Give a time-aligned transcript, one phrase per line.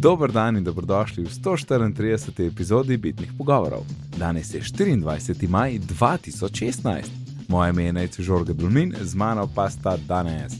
[0.00, 2.46] Dober dan in dobrodošli v 134.
[2.46, 3.84] epizodi Bitnih pogovorov.
[4.16, 5.48] Danes je 24.
[5.48, 7.04] maj 2016.
[7.48, 10.52] Moje ime je Najcu Žorge Dulmin, z mano pa sta danes.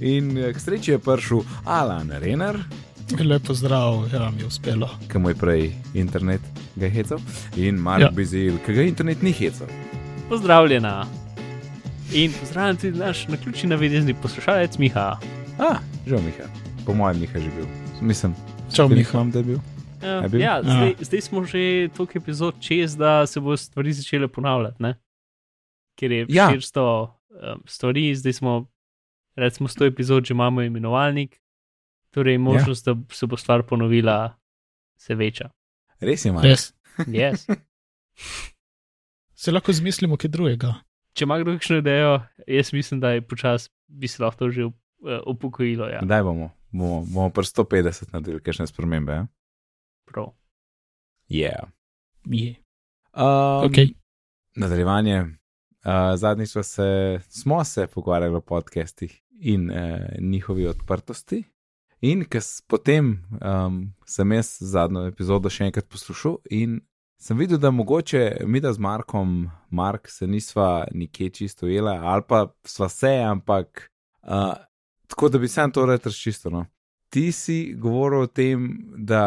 [0.00, 2.56] In eh, k sreči je prišel Alan Renner,
[3.20, 4.88] Lepo zdrav, ja, mi je uspelo.
[5.12, 6.40] ki mu je prej internet
[6.76, 7.18] ga hecel,
[7.56, 8.10] in Mark ja.
[8.10, 9.66] Bizil, ki ga internet ni hecel.
[10.28, 11.06] Pozdravljena.
[12.12, 15.18] In pozdravljen tudi naš naključni navidezni poslušalec Miha.
[15.58, 16.48] Ah, žal Miha,
[16.86, 17.66] po mojem Miha že bil.
[18.00, 18.34] Mislim,
[18.82, 18.94] Miha.
[18.98, 19.58] nisem, da je bil.
[20.02, 20.40] Ja, Je bil?
[20.40, 24.82] ja, zdaj, zdaj smo že toliko epizod čez, da se bo stvari začele ponavljati.
[24.82, 24.94] Ne?
[25.96, 26.50] Ker je Ja.
[26.50, 26.56] ja.
[26.56, 28.66] 400 um, stvari, zdaj smo,
[29.36, 31.40] recimo, 100 epizod že imamo imenovalnik,
[32.10, 32.94] torej možnost, ja.
[32.94, 34.36] da se bo stvar ponovila,
[34.96, 35.50] se veča.
[36.00, 36.44] Res je, Mark.
[36.44, 36.74] Res.
[36.98, 37.46] Yes.
[39.36, 40.74] Se lahko zmislimo kaj drugega.
[41.12, 44.64] Če ima kdo kakšno idejo, jaz mislim, da je počasi bi se lahko to že
[44.64, 44.72] uh,
[45.26, 45.88] upokojilo.
[45.88, 46.00] Ja.
[46.02, 46.50] Kdaj bomo?
[46.76, 49.12] Bomo, bomo pri 150 naredili kakšne spremembe.
[49.12, 49.26] Ja?
[50.04, 50.32] Prav.
[51.28, 51.72] Yeah.
[52.24, 52.56] Je.
[53.16, 53.94] Um, Okay.
[54.56, 55.20] Nadaljevanje.
[55.20, 59.76] Uh, zadnjič smo se, smo se pogovarjali o podcestih in uh,
[60.20, 61.44] njihovi odprtosti.
[62.00, 62.24] In
[62.66, 66.80] potem um, sem jaz zadnjo epizodo še enkrat poslušal in
[67.18, 72.22] sem videl, da mogoče mi da z Markom, Mark se nisva nikje čisto jela, ali
[72.28, 73.88] pa sva se, ampak
[74.22, 74.52] uh,
[75.06, 76.52] tako da bi sam to rad razčistil.
[76.52, 76.66] No.
[77.10, 79.22] Ti si govoril o tem, da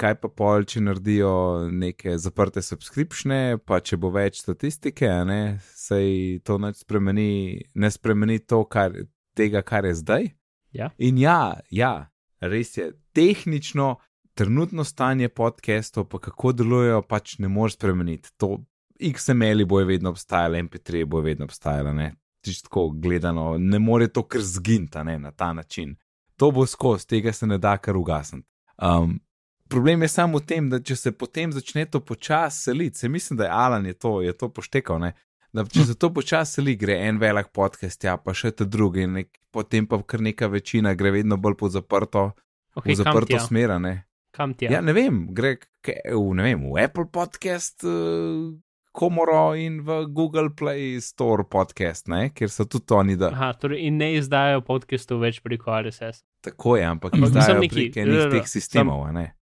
[0.00, 1.34] kaj pa pol, če naredijo
[1.70, 8.40] neke zaprte subskripšne, pa če bo več statistike, ne, sej to ne spremeni, ne spremeni
[8.42, 8.96] to, kar,
[9.38, 10.28] tega, kar je zdaj.
[10.74, 10.90] Ja.
[10.98, 12.08] In ja, ja,
[12.42, 13.94] res je, tehnično,
[14.34, 18.34] trenutno stanje podcastov, pa kako delujejo, pač ne moreš spremeniti.
[18.42, 18.56] To
[18.98, 22.10] XML-i bojo vedno obstajali, MP3 bojo vedno obstajali, ne.
[22.44, 25.96] Čisto gledano, ne more to kar zginta ne, na ta način.
[26.36, 28.48] To bo skozi, tega se ne da kar ugasniti.
[28.76, 29.20] Um,
[29.68, 33.36] problem je samo v tem, da če se potem začne to počasi seliti, se mislim,
[33.36, 35.14] da je Alan je to, je to poštekal, ne?
[35.54, 39.06] da če se to počasi seli, gre en velik podcast, ja, pa še te druge,
[39.06, 42.32] nek, potem pa kar neka večina gre vedno bolj po zaprto,
[42.74, 43.78] Okay, v zaprto smer.
[43.78, 44.02] Ne?
[44.34, 45.56] Kam ti Ja, ne vem, gre
[45.86, 48.50] v, ne vem, v Apple podcast, uh,
[48.94, 52.28] Komoro in v Google Play Store podcast, ne?
[52.30, 56.22] kjer so tudi oni, da Aha, torej in ne izdajajo podcastov več preko RSS.
[56.40, 59.34] tako je, ampak Ampak izdajo neki- prek enih teh sistemov, ne.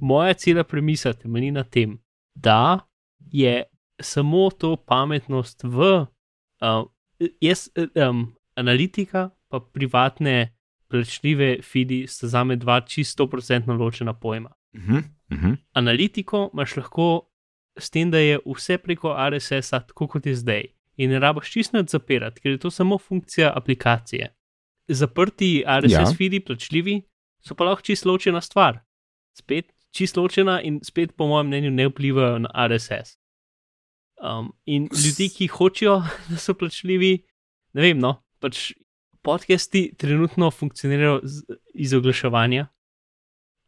[0.00, 1.98] Moja cela premisa temelji na tem,
[2.34, 2.78] da
[3.30, 3.62] je
[4.02, 6.84] samo to pametnost v uh,
[7.40, 7.68] jaz,
[8.08, 10.56] um, analitika, pa privatne
[10.90, 14.50] plačljive feedi sta za me dva čisto procentno ločena pojma.
[14.74, 14.98] Uh -huh,
[15.30, 15.56] uh -huh.
[15.72, 17.29] Analitiko imaš lahko
[17.78, 20.62] s tem, da je vse preko RSS-a, tako kot je zdaj.
[20.96, 24.34] In ne rabiš čisto nič zapirati, ker je to samo funkcija aplikacije.
[24.88, 26.14] Zaprti RSS Ja.
[26.18, 27.02] feedi, plačljivi,
[27.40, 28.80] so pa lahko čisto ločena stvar.
[29.32, 33.16] Spet čisto ločena in spet, po mojem mnenju, ne vplivajo na RSS.
[34.20, 37.22] Um, in ljudi, ki hočejo, da so plačljivi,
[37.72, 38.72] ne vem, no, pač
[39.22, 41.20] podcasti trenutno funkcionirajo
[41.74, 42.66] iz oglaševanja.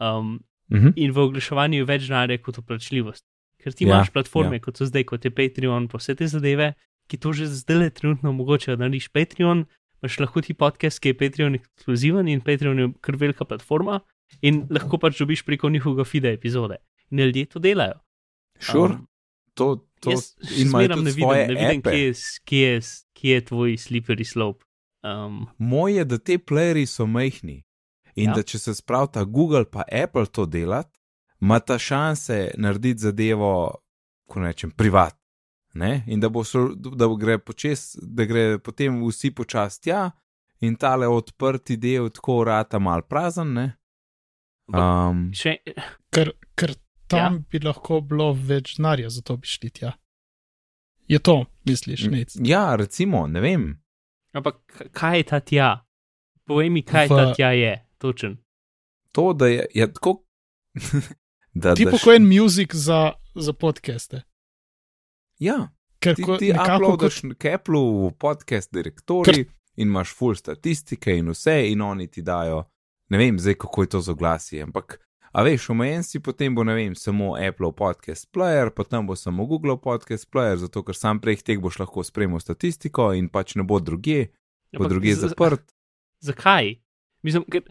[0.00, 0.92] Um, Uh -huh.
[0.96, 3.28] in v oglaševanju je več denarja kot v plačljivosti.
[3.62, 4.64] Ker ti Ja, imaš platforme, ja.
[4.64, 6.72] kot so zdaj, kot je Patreon, pa vse te zadeve,
[7.06, 8.76] ki to že zdaj le trenutno omogočajo.
[8.80, 9.66] Narediš Patreon,
[10.02, 14.00] imaš lahko ti podcast, ki je Patreon ekskluziven in Patreon je kar velika platforma
[14.42, 16.80] in lahko pač dobiš preko njihovega feeda epizode.
[17.10, 18.00] In ljudje to delajo.
[18.58, 18.94] Sure.
[18.94, 19.06] Um,
[19.54, 20.10] to, to
[20.58, 22.12] imajo tudi ne vidim, svoje ne vidim kje, je,
[22.44, 22.80] kje, je,
[23.12, 24.64] kje je tvoj slippery slope.
[25.02, 27.62] Um, Moj je, da te playeri so majhni
[28.14, 28.34] in ja.
[28.34, 30.98] Da če se spravta Google pa Apple to delati,
[31.42, 33.74] ima ta šanse narediti zadevo,
[34.26, 35.18] ko rečem, privat.
[35.74, 36.04] Ne?
[36.06, 36.42] In da, bo
[36.76, 40.10] da bo gre počes, da gre potem vsi počasi tja
[40.60, 43.54] in tale odprti del tako urata mal prazen.
[43.56, 43.72] Ne?
[44.68, 45.56] Um, še,
[46.12, 46.74] Ker, ker
[47.10, 47.42] tam ja.
[47.50, 49.94] bi lahko bilo več denarja, zato bi šli tja.
[51.10, 52.36] Je to, misliš, nec?
[52.46, 53.64] ja, recimo, ne vem.
[54.32, 54.62] ampak
[54.94, 55.72] kaj je ta tja?
[56.46, 57.18] Povej mi, kaj v...
[57.18, 58.38] ta tja je, točen.
[59.12, 60.20] To, da je, je tako.
[61.52, 64.22] da, kot en muzik za, za podcaste.
[65.38, 65.72] Ja,
[66.02, 69.44] Ker ti, ko, ti nekako uploadaš kot, k Apple v podcast direktori
[69.76, 72.64] in imaš full statistike in vse, in oni ti dajo,
[73.12, 74.98] ne vem, zdaj kako je to z oglasi, ampak,
[75.32, 79.46] a veš, omejen si potem bo, ne vem, samo Apple podcast player, potem bo samo
[79.46, 83.64] Google podcast player, zato ker sam prek teh boš lahko spremljal statistiko in pač ne
[83.64, 84.26] bo druge,
[84.74, 85.64] bo Ampak druge zaprt.
[86.22, 86.74] Zakaj?
[87.22, 87.62] Mislim, ker,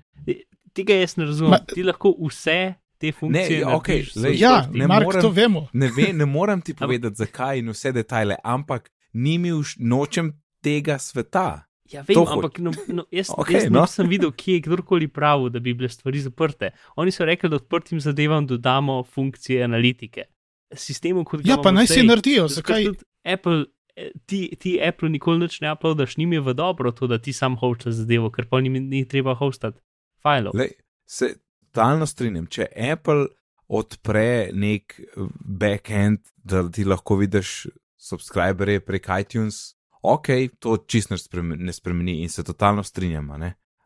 [0.73, 1.57] tega jaz ne razumem.
[1.57, 3.59] Ma, ti lahko vse te funkcije.
[3.59, 5.67] ja, okej, narediš z glej, ja, ne Mark, morem- to vemo.
[5.73, 10.33] Ne, ve, ne morem ti povedati, zakaj in vse detajle, ampak ni mi už, nočem
[10.63, 11.65] tega sveta.
[11.91, 13.81] Ja, vem, ampak no, no, jaz, okay, jaz no.
[13.81, 16.71] nisem videl, kje je kdorkoli pravil, da bi bile stvari zaprte.
[16.95, 20.29] Oni so rekli, da odprtim zadevam dodamo funkcije analitike.
[20.71, 22.85] Sistemu, kot ja, pa naj si naredijo, zakaj?
[23.27, 23.65] Apple,
[23.95, 27.57] eh, ti, ti Apple nikoli ne uploadaš, njim je v dobro to, da ti sam
[27.59, 29.81] hočeš zadevo, ker pa njim ni treba hostati
[30.23, 30.69] file.
[31.05, 31.35] Se
[31.75, 33.27] talno strinjam, če Apple
[33.71, 34.97] odpre nek
[35.39, 37.69] backend, da ti lahko vidiš
[38.01, 40.29] subscribere prek iTunes, ok,
[40.59, 43.37] to čist ne spremeni in se totalno strinjamo.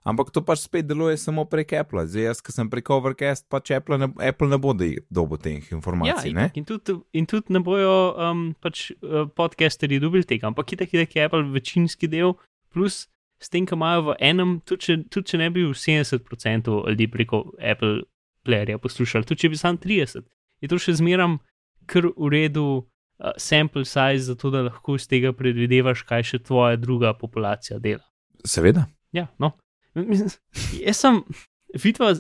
[0.06, 2.04] Ampak to pač spet deluje samo prek Apple.
[2.06, 6.30] Zdaj, jaz, ki sem prek Overcast, pač Apple ne, Apple ne bo dobil teh informacij.
[6.30, 10.84] Ja, in, tudi, in tudi ne bojo um, pač, uh, podcasterji dobili tega, ampak je
[10.84, 12.36] tako, da je Apple večinski del,
[12.70, 13.08] plus
[13.46, 17.44] s tem, kar imajo v enem, tudi če, tudi če ne bi 70% ljudi preko
[17.62, 18.08] Apple
[18.46, 20.26] Playerja poslušali, tudi če bi sam 30%,
[20.66, 21.38] je to še zmeram
[21.90, 26.80] kar v redu uh, sample size, zato da lahko iz tega predvidevaš, kaj še tvoja
[26.82, 28.06] druga populacija dela.
[28.46, 28.88] Seveda.
[29.16, 29.54] Ja, no.
[29.96, 31.22] Jaz sem
[31.78, 32.20] videl,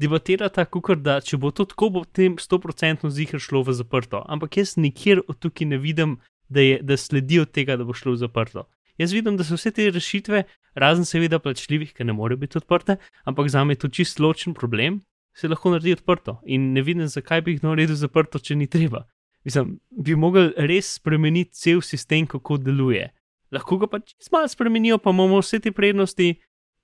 [0.00, 4.22] debatirata, kukor, da če bo to tako, bo tem 100% zihar šlo v zaprto.
[4.30, 6.18] Ampak jaz nikjer od tukaj ne vidim,
[6.48, 8.66] da, je, da sledijo tega, da bo šlo v zaprto.
[9.00, 10.44] Jaz vidim, da so vse te rešitve,
[10.74, 14.54] razen seveda plačljivih, ki ne morejo biti odprte, ampak za me je to čist ločen
[14.54, 15.00] problem,
[15.34, 16.40] se lahko naredi odprto.
[16.46, 19.06] In ne vidim, zakaj bi jih naredil zaprto, če ni treba.
[19.44, 23.08] Mislim, bi mogli res spremeniti cel sistem, kako deluje.
[23.50, 26.34] Lahko ga pač malo spremenijo, pa imamo vse te prednosti,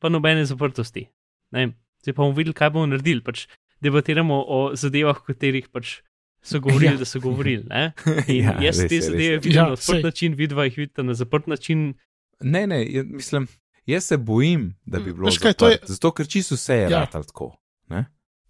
[0.01, 1.07] pa nobene zaprtosti.
[1.55, 1.69] Ne?
[2.03, 3.23] Zdaj pa bomo videli, kaj bomo naredili.
[3.23, 3.47] Pač
[3.85, 6.01] debatiramo o zadevah, o katerih pač
[6.47, 7.03] so govorili, ja.
[7.03, 7.67] da so govorili.
[8.41, 10.03] ja, jaz res, te zadeve vidim ja, na odprt sej.
[10.03, 11.93] način, vidva jih vidite na zaprt način.
[12.41, 13.47] Ne, ne, mislim,
[13.87, 15.71] jaz se bojim, da bi bilo to.
[15.83, 17.07] Zato, ker čisto vse je ja.
[17.07, 17.57] tako.
[17.89, 18.05] Ne?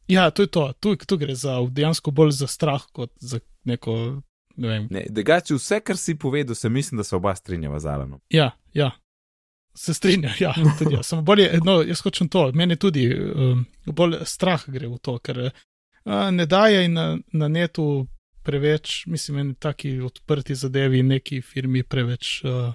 [0.08, 0.72] Ja, to je to.
[0.80, 4.22] Tu, tu gre za dejansko bolj za strah, kot za neko.
[4.56, 8.20] Ne ne, Degači, vse, kar si povedal, se mislim, da se oba strinjava z Alanom.
[8.30, 8.90] Ja, ja.
[9.74, 11.06] Se strinja, ja, tudi jaz.
[11.06, 12.50] Samo bolje, no, jaz hočem to.
[12.54, 18.06] Meni tudi um, bolj strah gre v to, ker uh, ne daje na, na netu
[18.42, 22.72] preveč, mislim, eni taki odprti zadevi, neki firmi preveč uh,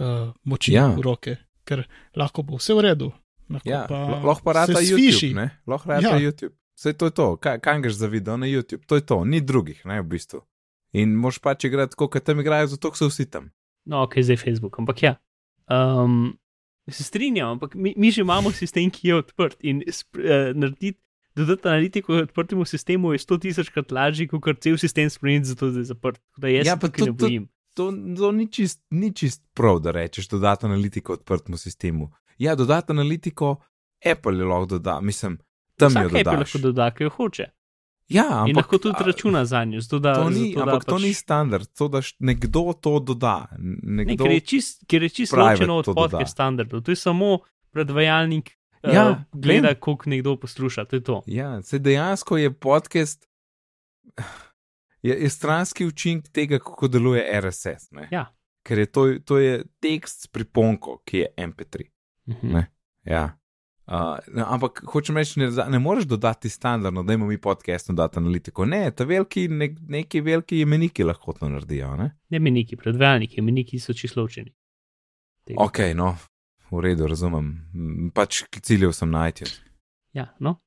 [0.00, 0.88] uh, moči ja.
[0.88, 3.12] v roke, ker lahko bo vse v redu,
[3.50, 5.50] Lahko ja, pa, lahko pa rata YouTube.
[5.68, 6.20] Lahko rata ja.
[6.20, 6.54] YouTube.
[6.74, 9.40] Vse to je to, kaj, kaj greš za video na YouTube, to je to, ni
[9.40, 10.40] drugih, ne v bistvu.
[10.98, 13.52] In moš pač igrati, kot tam igrajo, zato so vsi tam.
[13.86, 15.12] No, ok, zdaj Facebook, ampak ja.
[15.70, 16.34] Um,
[16.90, 20.98] se strinjam, ampak mi, mi že imamo sistem, ki je odprt in uh, narediti.
[21.34, 25.88] Dodati analitiko odprtemu sistemu je 100 tisočkrat lažje, kot cel sistem spremeniti, zato da je
[25.88, 26.20] zaprt.
[26.38, 27.48] Da jaz ja, pa to, ne bojim.
[27.74, 32.92] To, to, ni, čist, ni čist prav, da rečeš dodati analitiko odprtemu sistemu ja, dodati
[32.92, 33.56] analitiko,
[34.12, 35.38] Apple je lahko doda, mislim,
[35.76, 36.26] tam Vsak je dodaš.
[36.26, 37.44] Apple lahko doda, ki jo hoče.
[38.08, 39.80] Ja, ampak, in lahko tudi računa za njo.
[39.90, 40.88] Doda, to ni, zato, ampak pač...
[40.88, 43.46] to ni standard, to da nekdo to doda.
[43.82, 44.84] Nekdo ne, ker je čist,
[45.14, 46.82] čist ločeno od podke standardov.
[46.84, 47.38] To je samo
[47.72, 48.50] predvajalnik,
[48.82, 50.84] ja, uh, gleda, koliko nekdo posluša.
[50.84, 51.22] To je to.
[51.26, 53.28] Ja, se dejansko je podcast.
[55.04, 57.90] Je, je stranski učinek tega, kako deluje RSS.
[58.10, 58.26] Ja.
[58.64, 61.84] Ker je to, to je tekst s priponko, ki je MP3.
[62.28, 62.58] Mhm.
[63.04, 63.24] Ja.
[63.86, 67.96] Uh, no, ampak hočem reči, ne, ne moreš dodati standardno, da imamo mi podcast in
[67.96, 68.64] dati analitiko.
[68.64, 71.96] Ne, ta veliki, ne, neki veliki imeniki lahko to naredijo.
[71.96, 74.54] Ne, ne imeniki, predvajalniki, imeniki so čisto ločeni.
[75.56, 76.14] Ok, no,
[76.70, 77.52] v redu, razumem.
[78.14, 79.52] Pač ciljev sem najti.
[80.16, 80.63] Ja, no.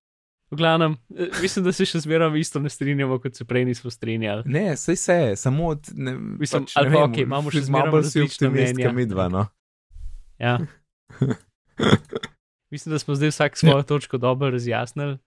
[0.52, 3.92] V glavnem, e, mislim, da se še zmeraj isto ne strinjamo, kot se prej nismo
[3.92, 4.46] strinjali.
[4.48, 5.90] Ne, sej se, samo od.
[5.94, 9.48] Ne, mislim, pač, ne vem, okay, imamo še zmeraj bolj si optimistični, midva, no.
[10.40, 10.60] Ja.
[12.72, 13.84] Mislim, da smo zdaj vsak svojo ja.
[13.84, 15.18] točko dobro razjasnili.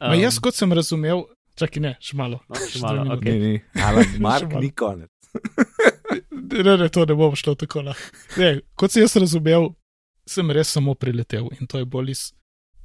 [0.00, 2.40] Um, jaz, kot sem razumel, čakaj, ne, še malo.
[2.48, 3.24] No, še malo, ok.
[3.28, 3.60] Ni, ni.
[3.76, 5.10] Ali Mark ni konec.
[6.64, 7.84] ne, ne, to ne bo šlo tako.
[8.40, 9.72] Ne, kot sem jaz razumel,
[10.28, 12.24] sem res samo priletel in to je bolj iz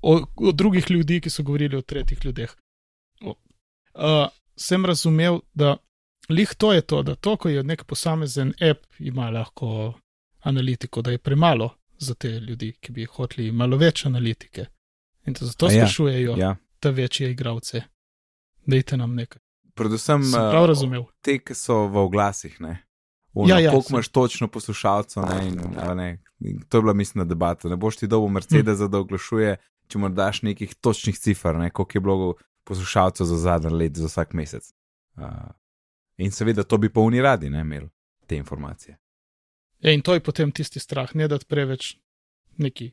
[0.08, 2.56] od, od drugih ljudi, ki so govorili o tretjih ljudeh.
[3.22, 3.34] Uh,
[4.56, 5.78] sem razumel, da
[6.30, 9.94] lih to je to, da to, ko je nek posamezen app, ima lahko
[10.40, 14.66] analitiko, da je premalo za te ljudi, ki bi hoteli malo več analitike.
[15.26, 16.56] In zato ja, sprašujejo ja.
[16.80, 17.82] te večje igravce,
[18.66, 19.42] dajte nam nekaj.
[19.76, 21.04] Predvsem prav razumel.
[21.22, 22.84] te, ki so v oglasih, ne.
[23.34, 25.60] Uno, ja, ja, koliko imaš točno poslušalcev, ne, in,
[25.98, 26.08] ne,
[26.40, 27.70] in to je bila mislna debata.
[27.70, 28.92] Ne boš ti dobil Mercedes, hm.
[28.92, 32.34] da oglašuje, če mu daš nekih točnih cifr, ne, koliko je bilo
[32.67, 34.72] poslušalcev za zadnji let, za vsak mesec.
[35.15, 35.50] Uh,
[36.17, 37.89] in seveda to bi pa oni radi, ne, imeli
[38.27, 38.98] te informacije.
[39.79, 41.96] Ja, in to je potem tisti strah, ne da preveč
[42.58, 42.91] neki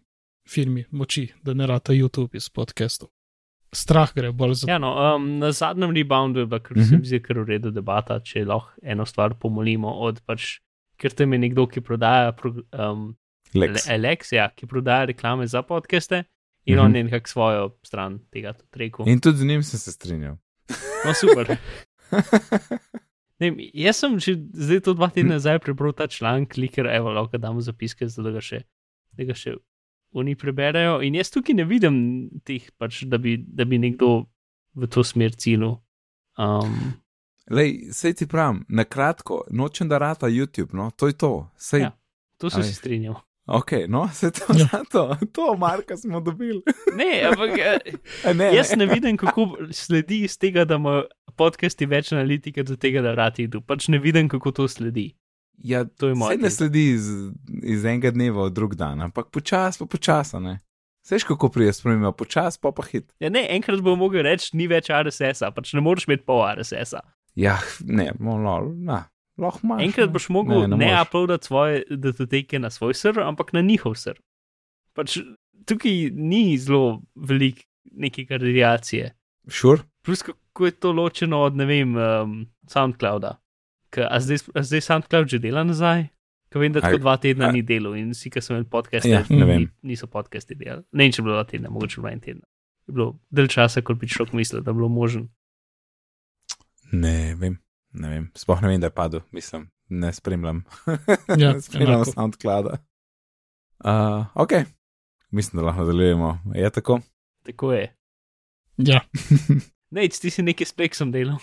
[0.48, 3.08] firmi moči, da ne rata YouTube iz podcastov.
[3.74, 4.68] Strah gre bolj za.
[4.70, 7.08] Ja, no, um, na zadnjem reboundu je bila, ker se mi mhm.
[7.08, 10.60] zdi, ker v redu debata, če lahko eno stvar pomolimo od pač,
[11.00, 12.36] ker tam je nekdo, ki prodaja.
[12.44, 13.16] Um,
[13.54, 13.88] Lex.
[13.88, 16.24] Ale- Alex, ja, ki prodaja reklame za podcaste
[16.66, 16.80] in Mhm.
[16.80, 19.08] on je nekako svojo stran tega tudi rekel.
[19.08, 20.36] In tudi z njim sem se strinjal.
[21.04, 21.56] No, super.
[23.34, 27.34] Ne, jaz sem že zdaj to dva tedna nazaj prebral ta članek, kliker, evo, lahko
[27.34, 28.60] damo zapiske, da ga še,
[29.12, 29.56] da ga še
[30.12, 31.00] oni preberejo.
[31.02, 31.96] In jaz tukaj ne vidim
[32.40, 34.26] teh, pač, da, bi, da bi nekdo
[34.72, 35.80] v to smer cilil.
[36.38, 36.94] Um,
[37.50, 41.32] Lej, sej ti pravim, na kratko, nočem da rata YouTube, no, to je to.
[41.56, 41.90] Sej, Ja.
[42.38, 42.64] to se Aj.
[42.64, 43.18] si strinjal.
[43.46, 44.68] Ok, no, se to, Ja.
[44.72, 44.80] ja.
[44.90, 46.62] to, to, Marka smo dobili.
[46.98, 47.78] Ne, ampak eh,
[48.24, 51.02] A ne, jaz ne vidim, kako sledi iz tega, da ima
[51.36, 53.60] podcasti več analitike, do tega, da rati idu.
[53.60, 55.14] Pač ne vidim, kako to sledi.
[55.58, 57.08] Ja, To je moj Sej ne sledi iz,
[57.62, 60.58] iz enega dneva v drug dan, ampak počasi, pa počasi, ne.
[61.04, 63.10] Seš kako prije sprememba, počasi, pa pa hit.
[63.20, 67.02] Ja, ne, enkrat bo mogel reči, ni več RSS-a, pač ne moreš imeti pol RSS-a.
[67.36, 69.02] Ja, ne, no, no, na,
[69.38, 69.82] lahko imaš.
[69.82, 70.12] Enkrat no.
[70.12, 74.22] boš mogel Ne, ne, ne uploadati svoje datoteke na svoj server, ampak na njihov server.
[74.92, 75.18] Pač
[75.64, 79.14] tukaj ni zelo veliko neke radiacije.
[79.48, 79.82] Sure.
[80.02, 83.40] Plus, kako je to ločeno od, ne vem, um, SoundClouda.
[83.90, 86.06] Ka, a, zdaj, a zdaj SoundCloud že dela nazaj?
[86.48, 89.08] Ker vem, da tako dva tedna a- ni delal in vsi, ki so imeli podcaste,
[89.08, 89.60] Ja, ne vem.
[89.60, 90.82] ni- niso podcasti delali.
[90.92, 92.42] Ne če je bilo dva tedna, mogoče bilo en teden.
[92.86, 95.28] Je bilo del časa, kot bi človek mislil, da je bilo možen.
[96.92, 97.58] Ne vem,
[97.94, 98.30] ne vem.
[98.36, 100.64] Sploh ne vem, da je padel, mislim, ne spremljam.
[101.40, 102.04] Ja, ne spremljam.
[102.04, 102.78] SoundClouda.
[103.84, 104.52] Uh, ok,
[105.30, 106.38] mislim, da lahko nadaljujemo.
[106.54, 107.00] Je tako?
[107.44, 107.96] Tako je.
[108.76, 109.00] Ja,
[109.94, 111.38] Ne, ti si nekaj s pleksom delal.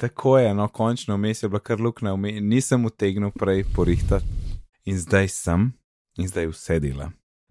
[0.00, 4.24] Tako je, no, končno vmes je bila kar luknja, nisem utegnil prej porihtati
[4.88, 5.66] in zdaj sem
[6.16, 7.10] in zdaj vse dela.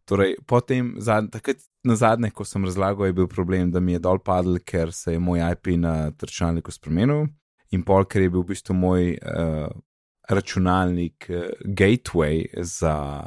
[0.09, 4.01] Torej, potem, zad, takrat na zadnje, ko sem razlagal, je bil problem, da mi je
[4.01, 7.27] dol padel, ker se je moj IP na računalniku spremenil
[7.75, 9.69] in pol, ker je bil v bistvu moj uh,
[10.29, 13.23] računalnik uh, gateway za,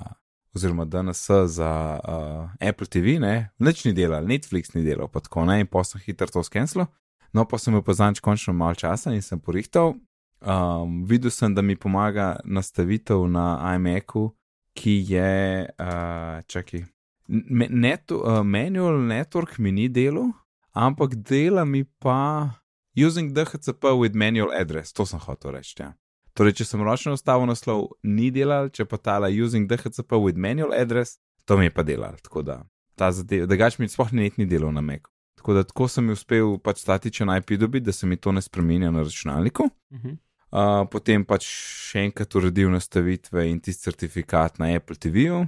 [0.55, 5.47] oziroma DNS za uh, Apple TV, ne, nič ni delal, Netflix ni delal, pa tako
[5.49, 6.89] ne, in pa sem hitro to skenslil.
[7.33, 9.95] No, pa sem pa zanč končno malo časa in sem porihtal.
[10.43, 14.33] Um, videl sem, da mi pomaga nastavitev na iMacu,
[14.75, 16.83] ki je, uh, čakaj,
[17.29, 20.33] me, net, uh, manual network mi ni delal,
[20.75, 22.62] ampak dela mi pa
[22.95, 25.75] using DHCP with manual address, to sem hotel reči.
[25.81, 25.93] Ja.
[26.35, 30.73] Torej, če sem ročno nastavil naslov, ni delal, če pa tala using DHCP with manual
[30.73, 32.17] address, to mi je pa delal.
[32.25, 32.63] Tako da,
[32.97, 35.11] ta zadev, da gač mi sploh ni, delal na Macu.
[35.43, 38.91] Tako da tako sem uspel pač statičen IP dobiti, da se mi to ne spremenja
[38.91, 39.65] na računalniku.
[39.91, 40.17] Uh -huh.
[40.53, 41.47] Uh, potem pač
[41.91, 45.47] še enkrat uredil nastavitve in tisti certifikat na Apple TV-ju.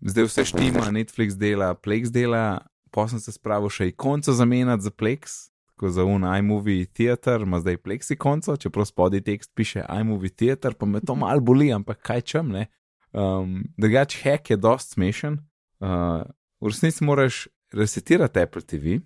[0.00, 4.90] Zdaj vse štima, Netflix dela, Plex dela, pa sem se spravil še ikonco zamenjati za
[4.90, 10.30] Plex, tako za un iMovie Theater, ima zdaj Plex ikonco, čeprav spodaj tekst piše iMovie
[10.30, 12.66] Theater, pa me to mal boli, ampak kaj čem ne.
[13.12, 15.38] Um, Drugač, hack je dost smešen.
[15.80, 16.22] Uh,
[16.60, 18.98] v resnici moraš resetirati Apple TV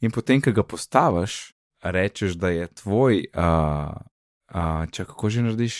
[0.00, 3.24] in potem, ko ga postaviš, rečeš, da je tvoj.
[3.34, 3.94] Uh,
[4.48, 5.74] Uh, če kako že narediš,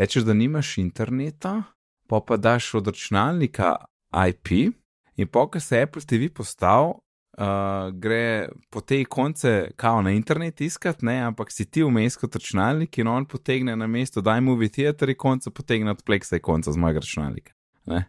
[0.00, 1.66] rečeš, da nimaš interneta,
[2.08, 3.74] pa pa daš od računalnika
[4.08, 4.72] IP,
[5.20, 6.96] in pa, ko se Apple TV postavi,
[7.38, 12.36] uh, gre po tej konce, kao na internet iskat, ne, ampak si ti vmes kot
[12.36, 16.40] računalnik in on potegne na mesto, daj mu v teater in konca potegne od pleksa
[16.40, 17.52] in konca z mojega računalnika.
[17.86, 18.04] Ne.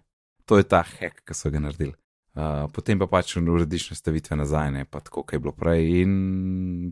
[0.48, 1.94] To je ta hack, ki so ga naredili.
[2.38, 6.04] Uh, potem pa pač urediš nastavitve nazaj, ne pa tako, kot je bilo prej.
[6.04, 6.12] In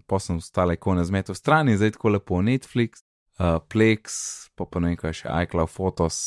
[0.09, 3.05] pa sem ostale ikone zmetel stran in zdaj tako lepo Netflix,
[3.37, 4.17] uh, Plex,
[4.57, 6.17] pa pa ne vem kaj še, iCloud Photos,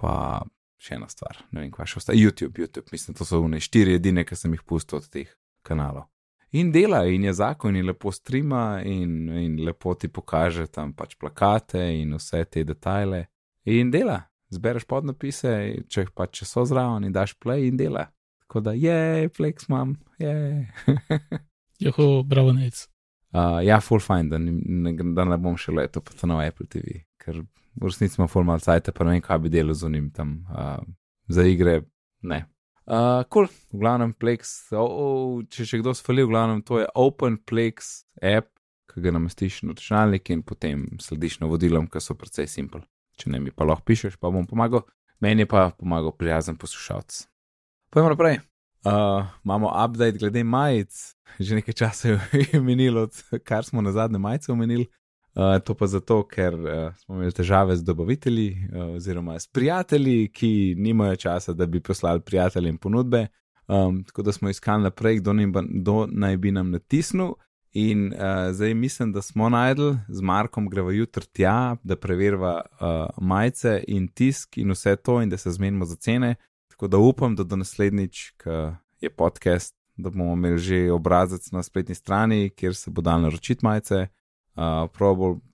[0.00, 0.40] pa
[0.80, 2.18] še ena stvar, ne vem kaj še ostalo.
[2.18, 5.28] YouTube, YouTube, mislim, to so one štiri edine, ki sem jih pustil od teh
[5.66, 6.08] kanalov.
[6.56, 11.14] In dela, in je zakon, in lepo strima, in, in lepo ti pokaže tam pač
[11.20, 13.26] plakate in vse te detajle.
[13.70, 15.52] In dela, zbereš podnapise,
[15.86, 18.08] če jih pač so zraven, in daš play in dela.
[18.48, 20.34] Tako da je, flex imam, je.
[21.84, 22.88] Joho, bravo, nec.
[23.30, 26.66] Uh, ja, full fine, da, ne, da ne bom še leto pa to na Apple
[26.66, 27.44] TV, ker
[27.76, 30.40] v resnici ima full mal cajt, pa ne vem, kaj bi delal z unim tam
[30.50, 30.80] uh,
[31.28, 31.82] za igre.
[32.22, 32.44] Ne.
[32.90, 36.88] Uh, cool, v glavnem Plex, oh, oh, če še kdo sfali, v glavnem to je
[36.98, 38.50] OpenPlex app,
[38.90, 42.82] ki ga namestiš na računalnik in potem slediš navodilom, ki so precej simpel.
[43.20, 44.82] Če ne mi pa lahko pišeš, pa bom pomagal,
[45.22, 47.22] meni je pa pomagal prijazen poslušalec.
[47.94, 48.40] Pojdimo naprej.
[48.80, 53.06] Uh, imamo update glede majic, že nekaj časa je minilo,
[53.44, 54.88] kar smo na zadnje majice omenili.
[55.34, 60.28] Uh, to pa zato, ker uh, smo imeli težave z dobavitelji, uh, oziroma s prijatelji,
[60.32, 63.26] ki nimajo časa, da bi poslali prijateljem ponudbe.
[63.68, 67.32] Um, tako da smo iskali naprej, kdo, ni, kdo naj bi nam natisnil.
[67.72, 72.88] In uh, zdaj mislim, da smo najdel, z Markom greva jutri tja, da preverva uh,
[73.22, 76.34] majice in tisk in vse to, in da se zmenimo za cene.
[76.70, 81.62] Tako da upam, da do naslednjič, ko je podcast, da bomo imeli že obrazec na
[81.62, 84.06] spletni strani, kjer se bo dal naročiti majice.
[84.56, 84.88] Uh,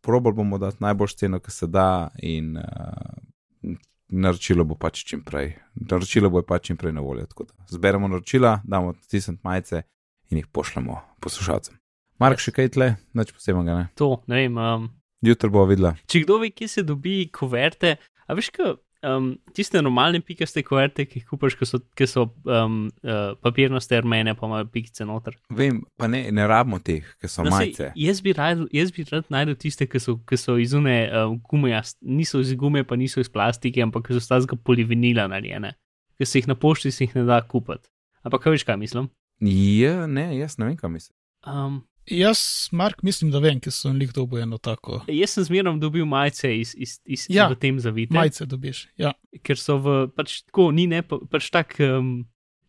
[0.01, 3.75] probal bomo dati najboljšo ceno, ki se da, in uh,
[4.09, 5.55] naročilo bo pač čim prej.
[5.75, 7.27] Naročilo bo pač čim prej na voljo.
[7.71, 9.83] Zberemo naročila, damo tisent majice
[10.31, 11.77] in jih pošljemo poslušalcem.
[12.19, 13.89] Mark, še kaj tle, nič posebnega ne.
[14.01, 14.57] To, ne vem.
[14.57, 14.89] Um,
[15.25, 15.95] Jutro bo videla.
[16.09, 18.77] če kdo ve, kje se dobi kuverte, a veš, kaj.
[19.05, 23.93] Um, tiste normalne pikaste kuverte, ki jih kupaš, ki so, ki so um, uh, papirnaste
[23.99, 25.37] armene, pa imajo pikice noter.
[25.53, 27.91] Vem, pa ne, ne rabimo teh, ki so No, majice.
[27.95, 31.37] jaz bi rad, jaz bi rad najdel tiste, ki so, ki so iz une um,
[31.51, 31.71] gume,
[32.03, 35.75] niso iz gume, pa niso iz plastike, ampak so stazga polivinila narejene,
[36.17, 37.87] ki se jih na pošti se jih ne da kupiti.
[38.25, 39.11] Ampak kaj veš, kaj mislim?
[39.45, 41.15] Ja, ne, jaz ne vem, kaj mislim.
[41.47, 45.01] Um, Jaz, Mark, mislim, da vem, ker sem jih dobil eno tako.
[45.11, 48.87] jaz sem zmerno dobil majice iz, iz, iz Ja, v tem zavite, Majce dobiš.
[48.97, 49.13] Ja.
[49.43, 52.29] ker so v, pač tako, ni ne, pa, pač tak um,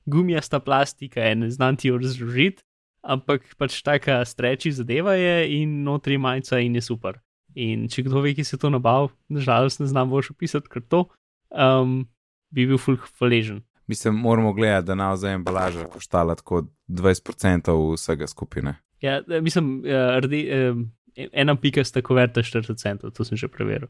[0.10, 2.66] gumijasta plastika, je, ne znam ti jo razložiti,
[3.06, 7.22] ampak pač taka streči zadeva je in notri majica in je super.
[7.54, 11.06] In če kdo ve, ki se to nabav, nažalost ne znam boš opisati, ker to
[11.54, 12.08] um,
[12.50, 13.62] bi bil fulh hvaležen.
[13.88, 18.76] Mislim, moramo gledati, da na ozem embalaža koštala tako 20% vsega skupine.
[19.02, 23.48] Ja, eh, mislim, uh, rde, um, ena pika sta kuverta 40 centov, to sem že
[23.48, 23.90] preveril.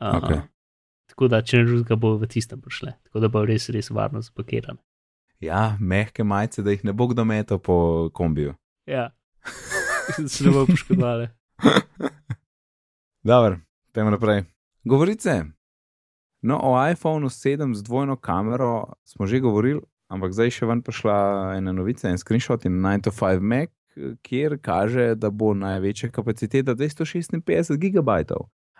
[0.00, 0.40] Uh, Okej.
[1.08, 4.20] Tako da, če ne drugega, bo v tistem prišle, tako da bo res, res varno
[4.22, 4.78] zapakirane.
[5.40, 8.54] Ja, mehke majice, da jih ne bo kdo metal po kombiju.
[8.86, 9.10] Ja,
[10.32, 11.28] se ne bo poškodovali.
[13.30, 13.60] Dobro,
[13.92, 14.44] pojdimo naprej.
[14.84, 15.44] Govorice.
[16.42, 21.16] No, o iPhonu 7 z dvojno kamero smo že govorili, ampak zdaj še ven prišla
[21.58, 23.74] ena novica, en screenshot in 905 Mac,
[24.22, 28.16] kjer kaže, da bo največja kapaciteta 256 GB.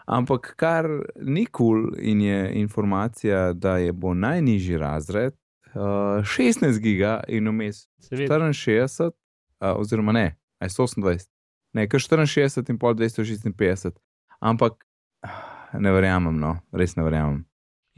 [0.09, 0.87] Ampak kar
[1.21, 5.35] ni kul cool in je informacija, da je bo najnižji razred
[5.75, 8.39] uh, 16 GB in vmes Seveda.
[8.39, 11.29] 64, uh, oziroma ne, aj 128,
[11.75, 13.92] ne, kar 64 in pol 256,
[14.40, 14.81] ampak
[15.23, 17.45] ah, ne verjamem, no, res ne verjamem.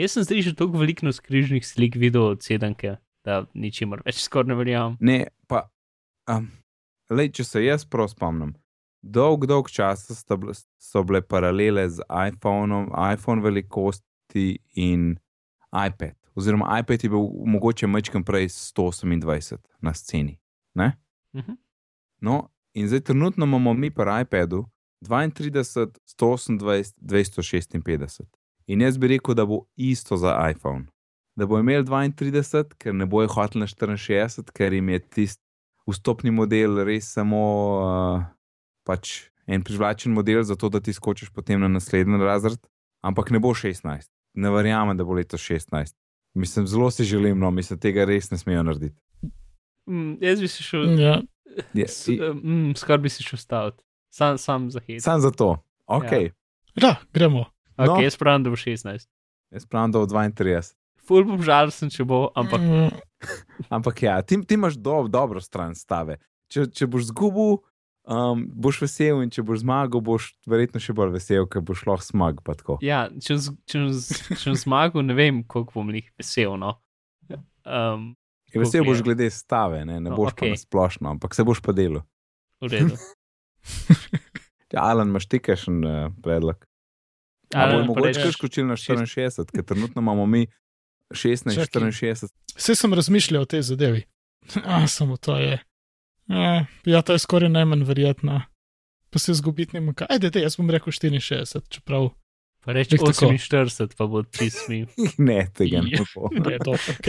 [0.01, 4.51] Jaz sem zdaj že toliko veliko skrižnih slik videl od sedanke, da ničemer več skoraj
[4.51, 4.97] ne verjamem.
[5.01, 5.68] Ne, pa,
[6.27, 6.49] um,
[7.11, 8.55] lej, če se jaz prav spomnim,
[9.03, 15.16] dolg, dolg čas so bile, paralele z iPhonom, iPhone velikosti in
[15.70, 16.16] iPad.
[16.35, 20.38] Oziroma, iPad je bil mogoče mečkam prej 128 na sceni.
[20.75, 20.92] Ne?
[21.37, 21.57] Mhm.
[22.20, 24.66] No, in zdaj trenutno imamo mi pri iPadu
[25.01, 28.25] 32, 128, 256.
[28.66, 30.87] In jaz bi rekel, da bo isto za iPhone.
[31.37, 35.50] Da bo imel 32, ker ne bojo hoteli na 64, ker jim je tisti
[35.90, 37.40] vstopni model res samo
[37.79, 38.22] uh,
[38.83, 42.59] pač en privlačen model, zato da ti skočiš potem na naslednji razred,
[43.03, 43.83] ampak ne bo 16.
[44.35, 45.94] Ne verjamem, da bo letos 16.
[46.35, 48.96] Mislim, zelo si želim, no, mislim, tega res ne smejo narediti.
[49.87, 51.20] Mm, jaz bi se šel, Ja.
[51.74, 55.03] Je, s- mm, skoraj bi se šel staviti, sam, sam za hit.
[55.03, 55.57] Sam za to.
[55.87, 56.20] Ok, ja.
[56.79, 57.40] ja, gremo.
[57.76, 57.96] Ok, no.
[58.00, 59.09] jaz pravim, da bo 16.
[59.50, 60.74] jaz pravim, da bo 32.
[61.11, 62.94] Ful bom žalosten, če bo, ampak Mm,
[63.68, 66.16] Ampak ja, ti, ti imaš do, dobro stran stave.
[66.49, 67.59] Če, če boš zgubil,
[68.09, 72.07] um, boš vesel, in če boš zmagal, boš verjetno še bolj vesel, ker boš lahko
[72.07, 72.40] zmag.
[72.46, 72.79] pa tako.
[72.81, 76.57] ja, če bom zmagal, ne vem, koliko bom jih vesel.
[76.57, 76.79] No.
[77.66, 78.14] Um,
[78.51, 79.05] Ja, Vesel boš je?
[79.07, 80.51] glede stave, ne, ne No, boš okay.
[80.51, 82.03] pa splošno, ampak se boš pa delal.
[82.59, 82.96] v redu.
[84.73, 86.64] Ja, Alan, imaš ti kakšen uh, predlog?
[87.55, 90.44] Alan, Ali pa mogoče rečeš kar skočil na 64, ker trenutno imamo mi
[91.11, 91.83] 16, Čakaj.
[91.83, 92.29] 64.
[92.57, 94.03] Vse sem razmišljal o tej zadevi.
[94.64, 95.59] A, samo to je.
[96.29, 98.42] Ja, ja, to je skoraj najmanj verjetno.
[99.11, 100.07] Pa se zgubiti ne morem.
[100.11, 102.11] Ajde, dej, jaz bom rekel 64, čeprav.
[102.64, 103.33] Pa reči Glih tako.
[103.33, 104.87] 48, pa bo ti smil.
[105.18, 106.05] Ne, tega ne Ja.
[106.14, 106.29] bo.
[106.33, 107.09] Ne, dobro, ok.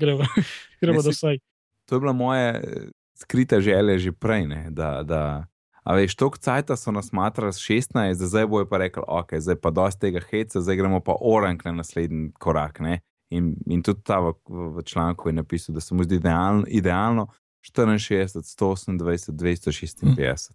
[0.00, 0.24] Gremo,
[0.80, 1.38] gremo do vsaj.
[1.86, 4.46] To je bila moja eh, skrita želja že prej.
[4.46, 5.44] Ne, da, da,
[5.82, 9.34] a veš, toliko cajta so nas matrali s 16, da zdaj bojo pa rekli, ok,
[9.38, 12.80] zdaj pa dosti tega heca, zdaj gremo pa orang na naslednji korak.
[12.80, 13.00] Ne.
[13.34, 16.64] In, in tudi ta v, v, v članku je napisal, da se mu zdi idealno,
[16.68, 17.26] idealno
[17.66, 18.96] 64, 128,
[19.36, 20.52] 256.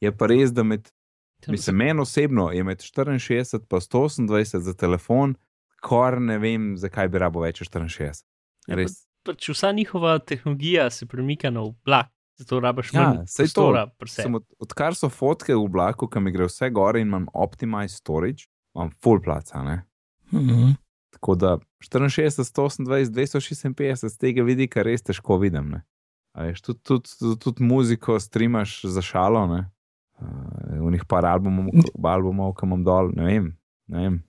[0.00, 0.90] Je pa res, da med,
[1.48, 5.34] mislim, meni osebno je med 64 in 128 za telefon,
[5.82, 8.22] kar ne vem, zakaj bi rabo več od 64.
[8.68, 9.02] Ja, Res.
[9.26, 13.84] Pač vsa njihova tehnologija se premika na oblak, zato rabaš Ja, manj prostora
[14.34, 18.48] od, odkar so fotke v oblaku, ki mi gre vse gore in imam optimized storage,
[18.74, 19.62] imam full placa.
[19.62, 19.82] Ne?
[20.32, 20.74] Mhm.
[21.12, 25.70] Tako da 64, 128, 256 z tega vidika res težko vidim.
[25.76, 25.82] ne.
[26.32, 29.70] A Veš, tudi, tudi, tudi, tudi muziko streamaš za šalo, ne.
[30.20, 31.68] Uh, v njih par albumov,
[32.04, 33.50] albumov ki imam dol, ne vem.
[33.92, 34.22] Ne vem.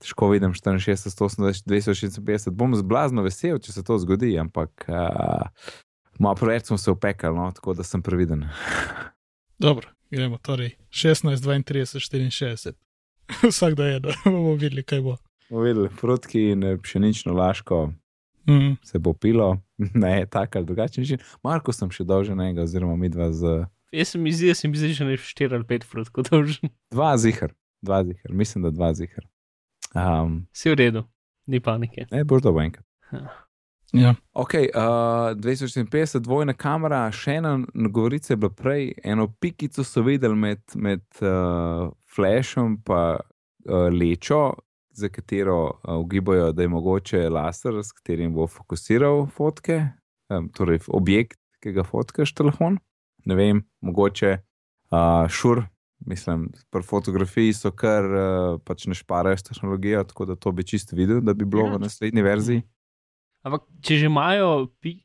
[0.00, 2.50] težko vidim 64, 128, 256.
[2.50, 5.48] Bom zblazno vesel, če se to zgodi, ampak uh,
[6.18, 8.46] malo preveč smo se upekali, no, tako da sem previden.
[9.64, 12.76] Dobro, gremo torej 16, 32, 64.
[13.48, 15.16] Vsak da je, da bomo videli, kaj bo.
[15.50, 17.90] Bomo videli, frutki in eh, pšenično laško
[18.48, 18.76] Mm.
[18.82, 19.58] se bo pilo,
[19.94, 21.18] ne tak ali drugačen način.
[21.42, 25.04] Marko sem še dolženega, oziroma mi dva z Jaz sem izjel, jaz sem izjel že
[25.04, 26.70] ne 4 ali 5 frutkov dolžen.
[26.90, 29.26] dva zihar, dva zihar, mislim, da dva zihar.
[29.94, 31.04] Um, Vse v redu,
[31.46, 32.06] ni panike.
[32.10, 32.86] ne, boš dobro enkrat.
[33.92, 34.14] Ja.
[34.32, 37.56] Ok, uh, 250, dvojna kamera, še ena
[37.90, 44.54] govorica je bila prej, eno pikico so videli med, med uh, flashom in uh, lečo,
[45.00, 45.56] za katero
[45.96, 49.80] ugibajo, da je mogoče laser, s katerim bo fokusiral fotke,
[50.28, 52.78] um, torej objekt, ki ga fotkaš telefon.
[53.24, 55.64] Ne vem, mogoče uh, šur.
[56.00, 60.64] Mislim, pri fotografiji so kar uh, pač ne šparajo s tehnologijo, tako da to bi
[60.64, 61.74] čisto videl, da bi bilo Ja.
[61.74, 62.62] v naslednji verziji.
[63.44, 64.48] Ampak če že imajo,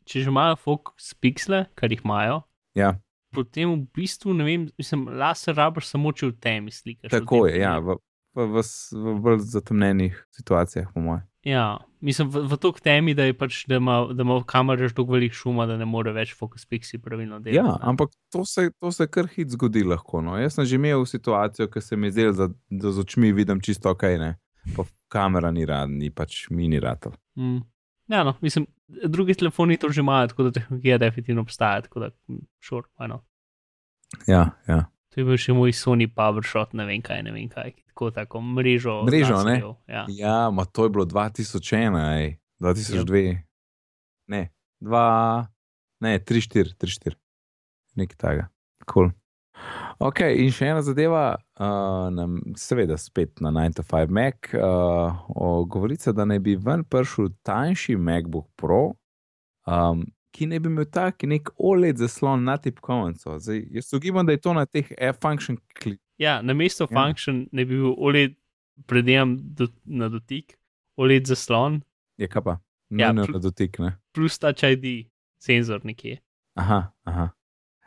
[0.08, 2.42] če že imajo fokus pixle, kar jih imajo,
[2.76, 2.94] Ja.
[3.36, 7.12] potem v bistvu ne vem, mislim, laser rabiš samo če v temi slikaš.
[7.12, 8.00] Tako je, ja, v,
[8.36, 11.24] v, v, v bolj zatemnjenih situacijah, po mojem.
[11.46, 15.14] Ja, mislim, v, v tok temi, da, pač, da, ima, da ima kamera že toliko
[15.14, 17.60] velik šuma, da ne more več fokus pixi pravilno delati.
[17.60, 17.84] Ja, ne.
[17.92, 20.24] ampak to se, to se kar hit zgodi lahko.
[20.26, 20.40] No.
[20.42, 23.62] Jaz sem že imel situacijo, ki se mi je zdelo, da, da z očmi vidim
[23.62, 24.36] čisto ok, ne.
[24.76, 27.06] pa kamera ni rad, ni pač mini rad.
[27.38, 27.62] Mm.
[28.10, 32.10] Ja, no, mislim, drugi telefoni to že imajo, tako da tehnologija definitivno obstaja, tako da
[32.60, 33.22] šur, sure, no.
[34.28, 34.86] Ja, ja.
[35.16, 38.42] To je bil še moj Sony PowerShot, ne vem kaj, ne vem kaj, tako tako
[38.44, 38.98] mrežo.
[39.08, 39.54] Mrežo, ne?
[39.56, 40.02] laserjev, Ja.
[40.12, 42.36] ja, ma to je bilo 2001, ej.
[42.60, 43.38] 2002.
[44.28, 44.50] Ne,
[44.84, 45.48] 2,
[46.04, 47.16] ne, 3, 4, 3, 4.
[47.96, 48.50] Nekaj takega.
[48.92, 49.14] Cool.
[50.04, 55.16] Ok, in še ena zadeva, uh, nam, seveda spet na 9 to 5 Mac, uh,
[55.72, 58.82] govorica, da naj bi ven prišel tanjši MacBook Pro,
[59.64, 60.04] um,
[60.36, 63.38] ki ne bi imel tak nek OLED zaslon na tipkovnico.
[63.40, 66.02] Zdaj, jaz ugibam, da je to na teh F-function klik.
[66.18, 66.88] Ja, na mesto Ja.
[66.92, 66.96] ja.
[66.98, 68.36] function ne bi bil OLED
[68.86, 70.58] predem do, na dotik,
[70.96, 71.82] OLED zaslon,
[72.18, 72.58] Je kaj pa?
[72.90, 73.96] Ja, Nujno pl- na dotik, ne?
[74.14, 76.18] plus Touch ID senzor nekje.
[76.56, 77.30] Aha, aha.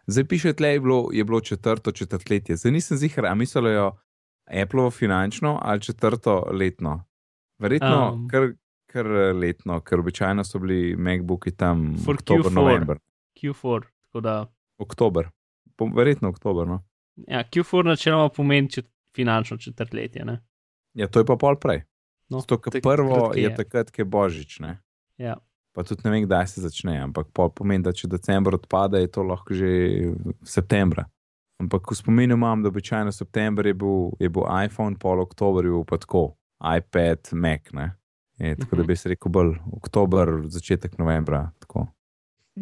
[0.07, 2.57] Zdaj piše, da je, bilo- je bilo četrto četrtletje.
[2.57, 3.93] Zdaj nisem zihar, a mislijo
[4.47, 7.05] Apple finančno ali četrto letno.
[7.59, 8.21] Verjetno Um.
[8.23, 8.29] um,
[8.89, 12.55] kar, kar letno, ker običajno so bili MacBooki tam For oktober, Q4.
[12.55, 12.99] november.
[13.37, 14.37] Q4, tako da.
[14.79, 15.29] Oktober.
[15.77, 16.67] Po, verjetno oktober.
[16.67, 16.81] No?
[17.29, 20.25] Ja, Q4 načeloma pomeni čet, finančno četrtletje.
[20.25, 20.41] Ne?
[20.95, 21.85] Ja, to je pa pol prej.
[22.29, 23.55] No, Zato, ker prvo je je.
[23.57, 24.59] takrat, ki je božič.
[24.61, 24.79] Ne?
[25.17, 25.37] Ja.
[25.73, 29.23] Pa tudi ne vem, kdaj se začne, ampak pomeni, da če decembr odpade, je to
[29.23, 29.71] lahko že
[30.43, 31.07] septembra.
[31.59, 35.71] Ampak v spominu imam, da običajno september je bil, je bil iPhone, pol oktober je
[35.71, 37.73] bil pa tako, iPad, Mac.
[37.73, 37.98] Ne?
[38.39, 38.87] Je, tako da Mhm.
[38.87, 41.51] bi se rekel bolj oktober, začetek novembra.
[41.59, 41.87] Tako.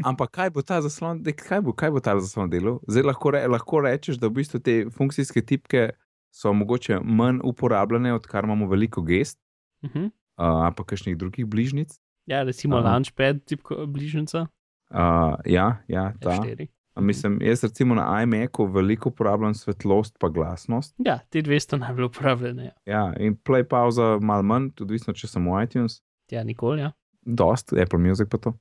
[0.04, 2.78] Ampak kaj bo ta zaslon, dej, kaj, bo, kaj bo ta zaslon delal?
[2.88, 5.90] Zdaj lahko, re, lahko rečeš, da v bistvu te funkcijske tipke
[6.30, 9.38] so mogoče manj uporabljene, odkar imamo veliko gest,
[9.82, 10.04] Uh -huh.
[10.36, 12.00] uh, pa kakšnih drugih bližnjic.
[12.26, 12.88] Ja, recimo Aha.
[12.90, 14.46] Launchpad, tipko bližnjica,
[14.90, 16.30] Uh, ja, ja, ta.
[16.30, 16.66] F4.
[16.96, 20.94] A Mislim, jaz recimo na iMacu veliko uporabljam svetlost pa glasnost.
[20.98, 22.64] Ja, te dve sta najbolj uporabljene.
[22.64, 26.80] Ja, Ja, in play pauza malo manj, tudi odvisno, če sem v iTunes, ja nikoli,
[26.80, 28.54] ja, dost, Apple Music pa to.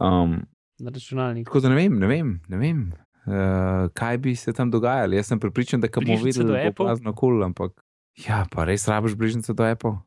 [0.00, 0.40] Um,
[0.78, 1.44] na računalniku.
[1.44, 2.80] tako da ne vem, ne vem, ne vem
[3.26, 5.14] uh, kaj bi se tam dogajalo.
[5.14, 6.86] Jaz sem pripričan, da bomo videli, da bo Apple?
[6.86, 7.84] prazno kul, cool, ampak
[8.26, 9.98] ja, pa res rabiš bližnjice do Apple.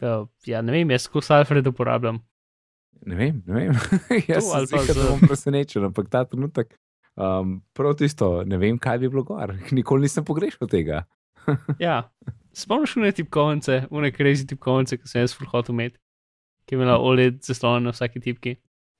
[0.00, 2.18] Ja, ja, ne vem, jaz skozi Alfred uporabljam.
[3.06, 3.72] Ne vem, ne vem.
[4.32, 6.78] jaz To sem da z- presenečen, ampak ta trenutek.
[7.16, 9.54] Um, prav tisto, ne vem, kaj bi bilo gor.
[9.76, 11.04] Nikoli nisem pogrešal tega.
[11.78, 12.10] Ja,
[12.56, 15.94] spomniš une tipkovnice, une crazy tipkovnice, ki sem jaz fulhot umet,
[16.66, 18.56] ki je imela OLED zaslon na vsaki tipki.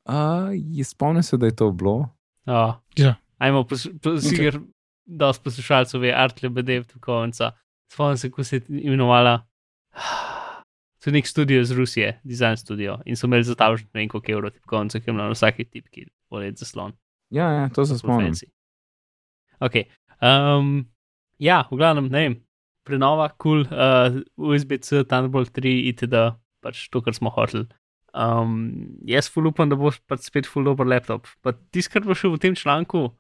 [0.07, 0.55] Uh,
[0.87, 1.97] spomnim se, da je to bilo.
[2.47, 3.17] Oh, Ja.
[3.39, 4.61] Ajmo, poslušaj,
[5.07, 7.51] dosti poslušalcev ve, Artle BD tipkovnica.
[7.93, 9.41] Spomnim se, ko se je imenovala.
[11.03, 14.09] To je nek studio iz Rusije, design studio, in so imeli za ta ne vem
[14.09, 16.93] koliko evrov tipkovnice, ki je imela na vsaki tipki OLED zaslon.
[17.35, 18.33] Ja, ja to se spomnim.
[18.33, 18.47] fancy.
[19.61, 19.87] Ok.
[20.23, 20.87] Um,
[21.39, 22.37] ja, v glavnem, ne vem,
[22.87, 26.23] prenova, kul, cool, uh, USB-C, Thunderbolt 3, itd.,
[26.65, 27.67] pač to, kar smo hoteli.
[28.17, 31.29] Um, jaz ful upam, da bo pač spet ful dober laptop.
[31.45, 33.11] Pa tisto, kar bo še v tem članku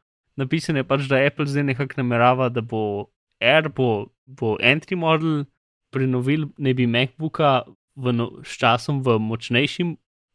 [0.40, 5.44] napisano, je pač, da Apple zdaj nekako namerava, da bo Air, bo, bo entry model,
[5.92, 7.66] prenovil ne bi MacBooka
[7.96, 9.84] v no, s časom v močnejši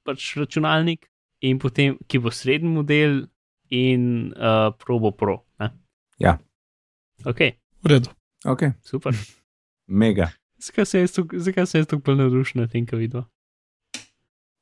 [0.05, 1.07] pač računalnik,
[1.45, 3.23] in potem, ki bo srednji model,
[3.71, 4.03] in
[4.33, 4.43] uh,
[4.75, 5.45] Probo Pro.
[5.59, 5.69] Ne?
[6.19, 6.37] Ja.
[7.25, 7.39] Ok,
[7.81, 8.09] V redu.
[8.45, 9.13] Ok, super.
[9.87, 10.29] mega.
[10.57, 13.23] Zakaj se jaz tako- zakaj se jaz tako bolj navdušen na tem, ko vidim?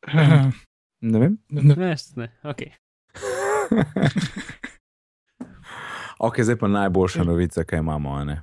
[0.07, 0.51] Eh,
[1.01, 1.37] Ne vem.
[1.49, 1.75] ne, Ne,
[2.15, 2.61] ne, ok.
[6.19, 8.09] ok, zdaj pa najboljša novica, kaj imamo.
[8.11, 8.41] a Ne?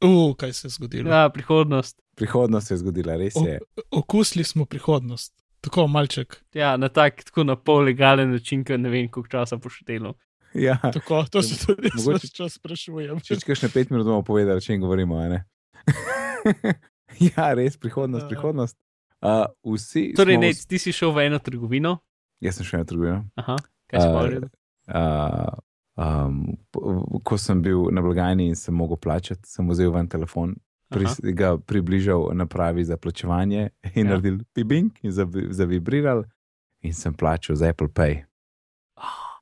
[0.00, 1.10] uh, kaj se je zgodilo?
[1.10, 2.00] Ja, prihodnost.
[2.14, 3.58] Prihodnost se je zgodila, res je.
[3.90, 5.43] Okusili smo prihodnost.
[5.64, 6.36] Tako malček.
[6.52, 10.12] Ja, na tak, tako na pol legalen način, ker ne vem, koliko časa boš delal.
[10.54, 10.76] Ja.
[10.78, 13.18] Tako, to se tudi Mogoče- ves čas sprašujem.
[13.20, 15.18] Če češ še pet minut bomo povedali, o čem govorimo.
[15.24, 15.40] ne?
[17.34, 18.28] ja, res, prihodnost, Ja.
[18.28, 18.76] prihodnost.
[19.24, 20.12] Uh, vsi.
[20.16, 21.98] Torej, ne, v- ti si šel v eno trgovino.
[22.40, 23.18] Jaz sem še ena trgovina.
[23.36, 23.56] Aha,
[23.88, 24.50] kaj si povedal?
[24.84, 25.48] Uh,
[25.96, 26.58] um,
[27.24, 30.52] ko sem bil na blagajni in sem mogel plačati, sem vzel ven telefon,
[30.94, 31.32] pri, Aha.
[31.32, 34.10] ga približal napravi za plačevanje in Ja.
[34.10, 36.24] naredil pibing in zavi- zavibriral
[36.80, 38.22] in sem plačal z Apple Pay.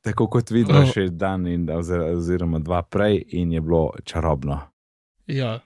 [0.02, 0.88] Tako kot vidno, Oh.
[0.88, 4.58] še dan in, ozi- oziroma dva prej, in je bilo čarobno.
[5.28, 5.60] Ja,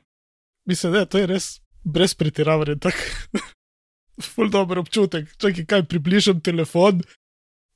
[0.64, 1.46] mislim, da je to je res
[1.82, 2.76] brez pretiravanja.
[2.76, 2.94] Tak,
[4.26, 5.32] ful dober občutek.
[5.36, 7.00] Čakaj, kaj približam telefon,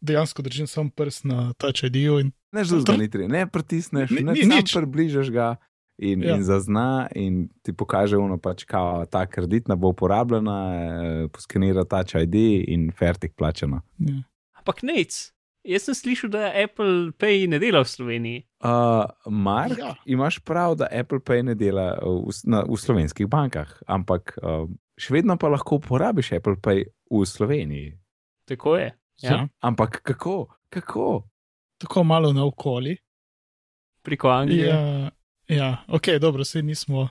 [0.01, 2.65] dejansko držim sam prst na Touch ID-ju in Ne
[2.99, 4.73] ni treba, ne pritisneš, Ni- ne, ni sam nič.
[4.75, 5.57] približaš ga
[6.03, 6.29] in, Ja.
[6.29, 6.37] ja.
[6.37, 12.17] in zazna, in ti pokaže, ono pač, kao, ta kreditna bo uporabljena, eh, poskenira Touch
[12.17, 12.35] ID
[12.67, 13.81] in fertik plačano.
[13.99, 14.23] ja.
[14.57, 15.33] Ampak nec.
[15.63, 18.39] Jaz sem slišal, da Apple Pay ne dela v Sloveniji.
[18.59, 19.87] Uh, Mark, Ja.
[19.87, 19.95] ja.
[20.07, 24.65] imaš prav, da Apple Pay ne dela v, s- na, v slovenskih bankah, ampak uh,
[24.97, 27.93] še vedno pa lahko uporabiš Apple Pay v Sloveniji.
[28.45, 28.89] Tako je.
[29.21, 29.31] Ja.
[29.31, 29.49] Ja.
[29.61, 30.49] Ampak kako?
[30.71, 31.29] kako?
[31.79, 32.97] Tako malo naokoli.
[34.03, 34.69] Preko Anglije.
[34.69, 35.11] Ja,
[35.51, 37.09] ja, ok, dobro, se nismo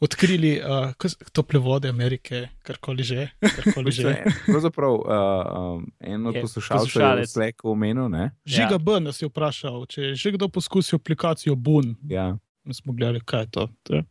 [0.00, 3.28] odkrili uh, tople vode Amerike, karkoli že.
[3.40, 4.24] Karkoli že.
[4.52, 5.00] Pravzaprav uh,
[5.76, 7.26] um, en od Je je.
[7.26, 8.30] Slacku omenil, ne?
[8.44, 11.96] Žiga B nas je vprašal, če je že kdo poskusil aplikacijo Boon.
[12.08, 12.36] Ja.
[12.64, 13.68] Mi smo gledali, kaj je to.
[13.82, 14.04] to je.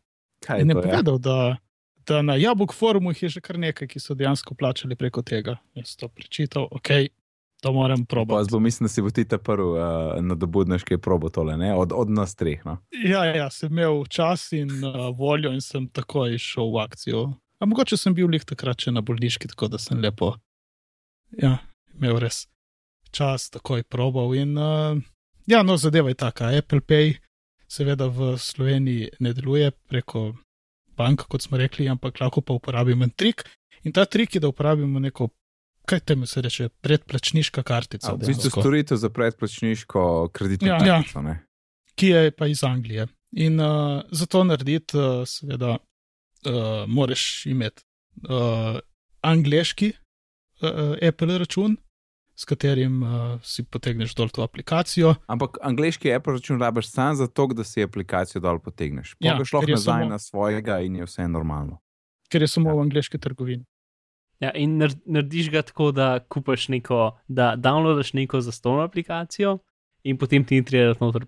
[0.45, 0.87] Kaj In je je to?
[0.87, 0.91] Ja?
[0.91, 1.57] povedal, da,
[2.07, 5.57] da na Jabuk forumu je že kar nekaj, ki so dejansko plačali preko tega.
[5.75, 6.89] Jaz to prečital, ok,
[7.65, 8.45] to moram probati.
[8.49, 9.77] zbo mislim, da si bo ti ta prvi uh,
[10.21, 11.75] na dobudneški probo tole, ne?
[11.75, 12.65] Od, od nas treh.
[12.65, 12.77] No?
[13.05, 17.23] Ja, ja, sem imel čas in uh, voljo in sem takoj šel v akcijo.
[17.59, 20.35] A mogoče sem bil lih takrat še na bolniški, tako da sem lepo.
[21.41, 21.57] Ja,
[21.97, 22.45] imel res
[23.09, 24.35] čas, takoj probal.
[24.37, 25.01] In, uh,
[25.49, 26.53] ja, no, zadeva je taka.
[26.53, 27.15] Apple Pay
[27.65, 30.35] seveda v Sloveniji ne deluje preko
[30.97, 33.41] bank, kot smo rekli, ampak lahko pa uporabimo en trik.
[33.83, 35.31] In ta trik je, da uporabimo neko,
[35.85, 38.11] kaj temu se reče, predplačniška kartica.
[38.11, 40.79] A, v bistvu storitev za predplačniško kreditno Ja.
[40.79, 41.21] kartico.
[41.21, 41.39] ne?
[41.95, 43.07] ki je pa iz Anglije.
[43.33, 43.67] In uh,
[44.11, 45.77] za to narediti, uh, seveda,
[46.45, 46.51] uh,
[46.87, 47.83] moraš imeti
[48.23, 48.79] uh,
[49.21, 49.93] angliški
[50.61, 50.69] uh,
[51.01, 51.77] Apple račun,
[52.35, 53.09] s katerim uh,
[53.41, 55.15] si potegneš dol to aplikacijo.
[55.27, 59.15] Ampak angliški Apple račun rabiš sam zato, da si aplikacijo dol potegneš.
[59.19, 61.79] Ja, Ja, ker je nazaj samo- na svojega in je vse normalno.
[62.29, 62.73] Ker je samo Ja.
[62.73, 62.75] ja.
[62.75, 63.63] v angliški trgovini.
[64.39, 69.59] Ja, in nar- narediš ga tako, da kupaš neko, da downloadaš neko zastonjo aplikacijo
[70.03, 71.25] in potem ti ni treba dati noter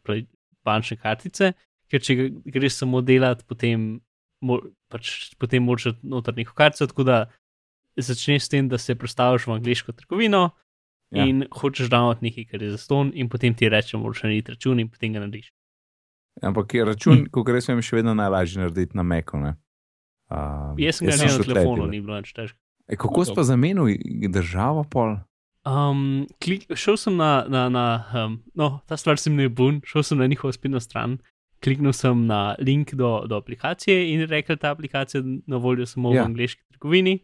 [0.64, 1.54] bančne kartice,
[1.88, 2.16] ker če
[2.46, 4.02] greš samo delati, potem,
[4.42, 7.22] mo, pač, potem moraš dati noter neko kartico, tako da
[7.98, 10.50] začneš s tem, da se predstaviš v angliško trgovino
[11.10, 11.24] Ja.
[11.24, 14.90] in hočeš downloadati nekaj, kar je zaston, in potem ti reče, moraš narediti račun in
[14.90, 15.54] potem ga narediš.
[16.42, 17.30] Ampak je račun, Hm.
[17.32, 19.38] ko greš, je še vedno najlažje narediti na Meku.
[19.38, 19.56] ne.
[20.30, 22.60] Uh, Jaz sem ga naredil na telefonu, ni bilo nič težko.
[22.88, 23.98] E, kako si pa zamenil
[24.32, 25.18] državo pol?
[25.68, 29.82] Um, klik, šel sem na, na, na um, no, ta stvar se mi je bun,
[29.84, 31.18] šel sem na njihovo spletno stran,
[31.64, 35.86] kliknil sem na link do, do aplikacije in rekel, da ta aplikacija je na voljo
[35.86, 36.16] samo ja.
[36.16, 36.24] Ja.
[36.24, 37.20] v angliški trgovini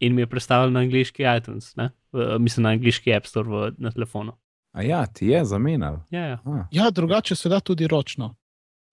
[0.00, 1.90] in mi je predstavil na angliški iTunes, ne?
[2.12, 4.34] v, mislim na angliški App Store v, na telefonu.
[4.72, 6.00] A ja, ti je zamenjal.
[6.10, 6.38] Ja, ja.
[6.44, 6.66] Ah.
[6.70, 8.34] Ja, drugače se da tudi ročno.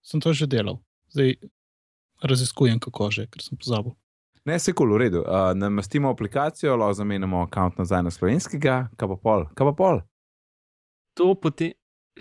[0.02, 0.78] Sem to že delal.
[1.10, 1.34] Zdaj
[2.22, 3.94] raziskujem, kako že, ker sem pozabil.
[4.44, 5.20] Ne, se kul, v redu.
[5.20, 9.44] Uh, namestimo aplikacijo, lahko zamenjamo račun nazaj na slovenskega, kaj pa pol.
[9.54, 10.00] Kaj pa pol?
[11.18, 11.72] To potem,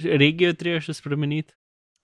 [0.03, 1.53] regijo treba še spremeniti.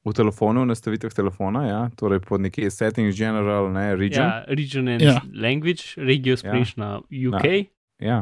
[0.04, 4.28] V telefonu, v nastavitvah telefona, ja, torej pod neki settings general, ne, region.
[4.28, 5.22] Ja, region and Ja.
[5.34, 6.80] language, regijo sprejš ja.
[6.84, 7.46] na UK.
[8.00, 8.08] Ja.
[8.08, 8.20] ja.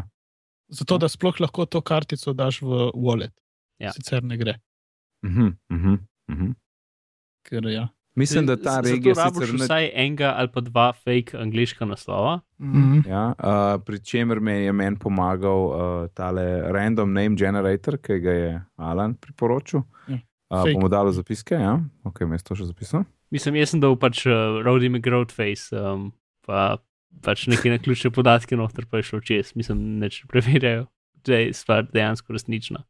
[0.69, 3.33] Zato, da sploh lahko to kartico daš v wallet.
[3.81, 3.91] Ja.
[3.91, 4.59] Sicer ne gre.
[5.23, 5.97] -huh, uh
[6.29, 6.53] -huh.
[7.43, 7.89] Ker, ja.
[8.15, 9.63] Mislim, da ta Zato regija rabiš sicer ne.
[9.65, 12.39] vsaj enega ali pa dva fake angliška naslova.
[12.59, 12.99] Mhm.
[13.07, 18.31] Ja, uh, pri čemer me je meni pomagal uh, tale random name generator, ki ga
[18.31, 19.81] je Alan priporočil.
[20.07, 20.19] Ja,
[20.51, 20.73] Uh, fake.
[20.73, 23.05] bomo dali zapiske, ja, ok, me je to še zapisal.
[23.31, 26.09] Mislim, jaz sem dal pač uh, Rowdy McGroatface, um,
[26.43, 26.81] pa
[27.23, 29.53] pač neke naključne podatke noter, pa je šlo čez.
[29.55, 30.89] Mislim, neč preverjajo,
[31.23, 32.83] da je stvar dejansko resnična.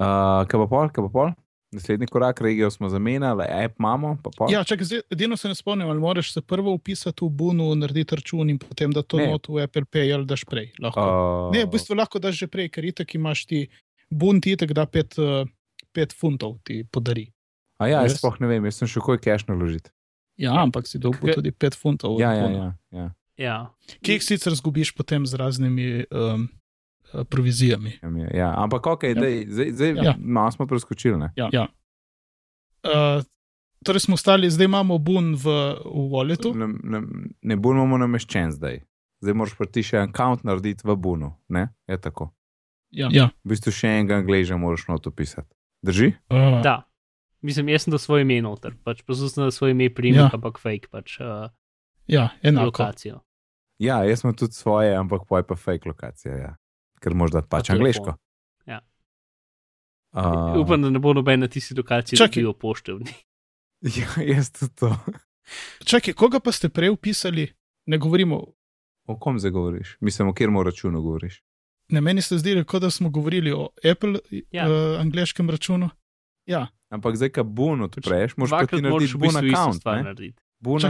[0.00, 1.30] Uh, kaj pa pol, kaj pa pol?
[1.72, 4.46] Naslednji korak, regijo smo zamenjali, app imamo, pa pa.
[4.50, 8.16] Ja, čakaj, zdaj, edino se ne spomnim, ali moraš se prvo upisati v Bunu, narediti
[8.16, 9.30] račun in potem da to Ne.
[9.30, 10.72] not v Apple Pay ali daš prej.
[10.82, 11.00] Lahko.
[11.00, 13.68] Uh, Ne, v bistvu lahko daš že prej, ker itek imaš ti
[14.10, 15.46] Bun ti itek da pet, eh,
[15.92, 17.30] pet funtov ti podari.
[17.78, 19.90] A ja, jaz sploh ne vem, jaz sem še kaj cash naložiti.
[20.36, 22.14] Ja, ampak si dolgo tudi pet funtov.
[22.14, 22.74] od Ja, ja, ja.
[22.90, 23.06] ja.
[23.40, 23.56] Ja.
[24.04, 26.48] Ki jih sicer zgubiš potem z raznimi um,
[27.24, 27.92] provizijami.
[28.32, 28.54] Ja.
[28.56, 29.14] Ampak ok, Ja.
[29.14, 30.02] dej, zdaj, zdaj Ja.
[30.02, 30.14] ja.
[30.18, 31.18] malo smo preskočili.
[31.18, 31.32] Ne?
[31.36, 31.48] Ja.
[31.52, 31.66] ja.
[32.82, 33.22] Uh,
[33.80, 35.44] torej smo stali, zdaj imamo Bun v,
[35.76, 36.54] v Walletu.
[36.54, 37.00] Ne, ne,
[37.42, 38.80] ne bomo nameščen zdaj.
[39.20, 41.34] Zdaj moraš pa ti še en account narediti v Bunu.
[41.48, 41.68] Ne?
[41.86, 42.30] Je tako.
[42.90, 43.08] Ja.
[43.12, 43.28] ja.
[43.44, 45.50] V bistvu še enega angleža moraš not opisati.
[45.82, 46.14] Drži?
[46.28, 46.86] Uh, Da.
[47.40, 50.28] Mislim, jaz sem dal svoje ime noter, pač pa sem dal svoje ime, primek, Ja.
[50.28, 50.36] ja.
[50.36, 51.48] ampak fake, pač uh,
[52.06, 52.66] ja, enako.
[52.68, 53.20] lokacijo.
[53.80, 56.34] Ja, jaz sem tudi svoje, ampak poj pa fake lokacija.
[56.36, 56.50] Ja.
[57.00, 58.14] Ker moraš dati pač angliško.
[58.68, 58.80] Ja.
[60.12, 63.12] Uh, Upam, da ne bo noben na tisti lokaciji, ki jo poštevni.
[63.80, 64.90] Ja, jaz tudi to.
[65.88, 67.46] Čakaj, koga pa ste prej upisali?
[67.88, 68.36] Ne govorimo.
[69.08, 69.94] O kom zdaj govoriš?
[70.04, 71.38] Mislim, o kjer računu govoriš.
[71.88, 74.20] Ne, meni se zdi, kot da smo govorili o Apple,
[74.52, 74.68] ja.
[74.68, 75.88] Uh, angliškem računu.
[76.46, 79.38] Ja, Ampak zdaj, ko Bun odpreš, moraš pa ti narediti isto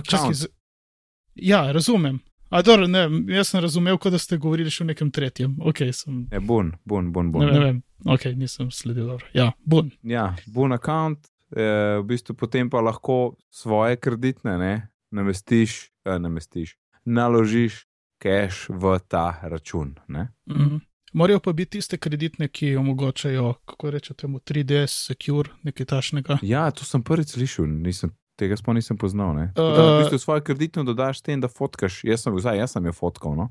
[0.08, 0.46] account.
[1.34, 2.18] ja razumem.
[2.50, 5.52] A, dobro, ne, jaz sem razumel, kot da ste govorili še o nekem tretjem.
[5.70, 7.46] Okay, sem, Je Bun, Bun, Bun, ne, Bun.
[7.46, 7.76] ne vem,
[8.10, 9.26] ok, nisem sledil dobro.
[9.34, 9.92] Ja, bun.
[10.02, 14.74] Ja, Bun account, eh, v bistvu potem pa lahko svoje kreditne ne,
[15.14, 16.74] namestiš, eh, namestiš,
[17.06, 17.84] naložiš
[18.22, 19.94] cash v ta račun.
[20.08, 20.28] Ne?
[20.50, 20.82] Mhm.
[21.12, 26.36] Morajo pa biti tiste kreditne, ki omogočajo, kako rečete, temu 3DS, secure, nekaj tašnega.
[26.42, 29.34] Ja, to sem prvič slišal, nisem, tega sploh nisem poznal.
[29.34, 29.44] ne.
[29.52, 32.00] Tako Da, v Uh, bistvu svojo kreditno dodaš tem, da fotkaš.
[32.04, 33.50] Jaz sem, vzaj, jaz sem jo fotkal, no?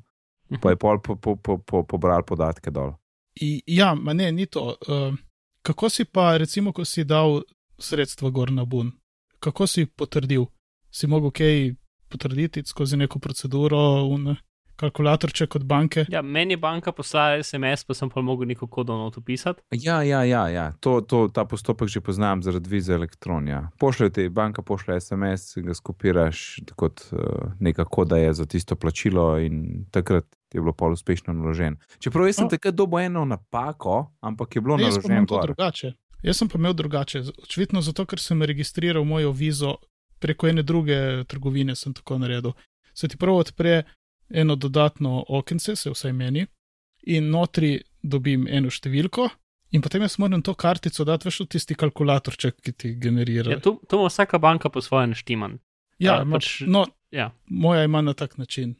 [0.58, 2.96] pa je pol po, po, po, po, pobral podatke dol.
[3.38, 4.74] I- Ja, ma ne, ni to.
[4.84, 5.14] Uh,
[5.62, 7.44] kako si pa, recimo, ko si dal
[7.78, 8.92] sredstva gor na bun,
[9.40, 10.50] kako si potrdil?
[10.92, 11.76] Si mogel kaj
[12.10, 13.78] potrditi skozi neko proceduro,
[14.10, 14.34] un
[14.80, 16.06] kalkulatorček od banke?
[16.10, 19.62] Ja, meni je banka poslala SMS, pa sem pa mogel neko kodo not upisati.
[19.72, 20.72] Ja, ja, ja, ja.
[20.80, 23.70] To, to, ta postopek že poznam zaradi vize elektronija.
[23.80, 27.20] Pošlje ti, banka pošlje SMS, ga skopiraš kot uh,
[27.60, 31.78] neka koda je za tisto plačilo in takrat je bilo pol uspešno naložen.
[32.00, 32.52] Čeprav jaz sem Oh.
[32.52, 35.94] takrat dobil eno napako, ampak je bilo Ne, naloženo to drugače.
[36.24, 37.22] Jaz sem pa imel drugače.
[37.44, 39.76] Očitno zato, ker sem registriral mojo vizo
[40.20, 42.52] preko ene druge trgovine, sem tako naredil.
[42.94, 43.84] Se ti prvo odpre
[44.30, 46.46] eno dodatno okence, se vsaj meni,
[47.04, 49.30] in notri dobim eno številko,
[49.72, 53.52] in potem jaz moram to kartico dati veš v tisti kalkulatorček, ki ti generira.
[53.52, 55.60] Ja, to, to ima vsaka banka po svoje naštiman.
[56.00, 57.32] Ja, A, ima, pač- no, Ja.
[57.48, 58.76] moja ima na tak način,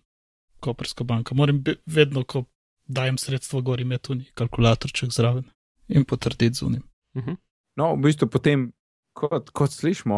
[0.60, 1.36] koperska banka.
[1.36, 2.44] Moram be- vedno, ko
[2.88, 5.44] dajem sredstva gor, imeti tu neki kalkulatorček zraven
[5.88, 6.84] in potrditi z unim.
[7.18, 7.34] Mhm.
[7.76, 8.72] No, v bistvu potem,
[9.14, 10.18] kot, kot slišimo,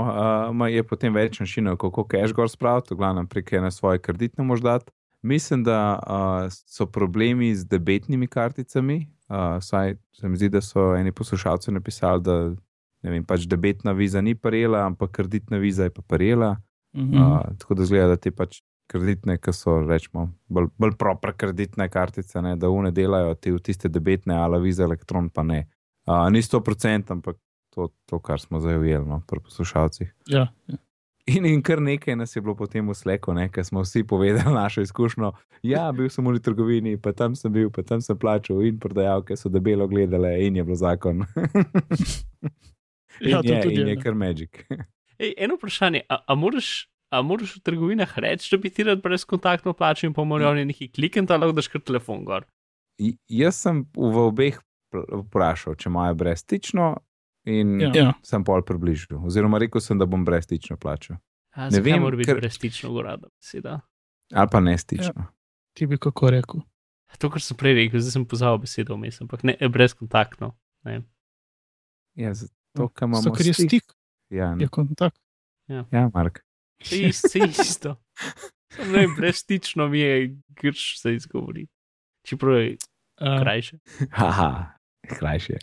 [0.52, 4.44] uh, je potem več načinov, kako cash gor spraviti, v glavnem prek ene svoje kreditne
[4.44, 4.80] možda.
[5.22, 9.08] Mislim, da uh, so problemi z debetnimi karticami.
[9.30, 12.56] Uh, saj se mi zdi, da so eni poslušalci napisali, da
[13.04, 16.56] vem, pač debetna viza ni parela, ampak kreditna viza je pa parela.
[16.94, 21.88] Uh, tako da zgleda, da te pač kreditne, ki so rečemo, bolj, bolj proper kreditne
[21.90, 25.64] kartice, ne, da une delajo, ti v tiste debetne, ala viza elektron pa ne.
[26.10, 27.38] Uh, ni 100%, ampak
[27.72, 30.12] to, to kar smo zdaj ujeli no, pri poslušalcih.
[30.28, 30.82] Ja, ja.
[31.30, 34.82] In, in kar nekaj nas je bilo potem v sleku, ker smo vsi povedali našo
[34.82, 35.32] izkušnjo.
[35.64, 39.38] Ja, bil sem v trgovini, pa tam sem bil, pa tam sem plačal, in prodajalke
[39.38, 41.26] so debelo gledale, in je bilo zakon.
[43.22, 44.64] in Ja, to je, tudi in je, kar magic.
[45.22, 49.04] Ej, eno vprašanje, a, a, moraš, a moraš v trgovinah reči, da bi ti rad
[49.04, 52.50] brezkontaktno plačal in morajo oni neki klikniti, ali lahko daš kar telefon gor.
[52.98, 54.58] I- Jaz sem v obeh
[54.92, 56.96] vprašal, če imajo brezstično,
[57.46, 57.88] in Ja.
[57.90, 58.04] ja.
[58.04, 58.14] Ja.
[58.24, 59.20] sem pol približal.
[59.20, 61.18] Oziroma, rekel sem, da bom brezstično plačal.
[61.52, 63.80] A, Ne vem, mora biti ker- brezstično gorada beseda?
[64.32, 65.26] Ali pa ne stično.
[65.74, 66.62] Ti bi kako rekel.
[67.18, 70.54] To, kar sem prej rekel, zdaj sem pozabil besedo vmes, ampak ne, brezkontaktno.
[70.84, 71.02] Ne.
[72.16, 73.84] Ja, zato, ker imamo Zato, ker je stik,
[74.30, 75.20] Ja, je kontakt.
[75.68, 76.40] ja, Mark.
[76.84, 77.96] Se isto, se isto.
[78.70, 81.68] Samo ne, brezstično mi je grš se izgovori.
[82.24, 82.78] Čeprav je
[83.22, 83.78] Uh, krajše.
[84.12, 84.72] Haha,
[85.10, 85.58] krajše.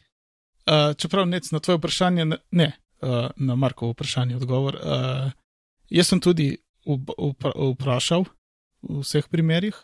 [0.68, 4.76] Uh, čeprav nec na tvoje vprašanje, ne, ne uh, na Markovo vprašanje odgovor.
[4.76, 5.30] Uh,
[5.90, 6.56] jaz sem tudi
[7.72, 8.24] vprašal
[8.82, 9.74] v vseh primerjih,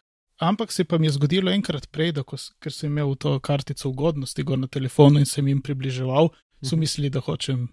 [0.40, 3.88] ampak se pa mi je zgodilo enkrat prej, da ko, ker sem imel to kartico
[3.88, 6.30] ugodnosti gor na telefonu in sem jim približeval,
[6.62, 6.80] so Mhm.
[6.80, 7.68] mislili, da hočem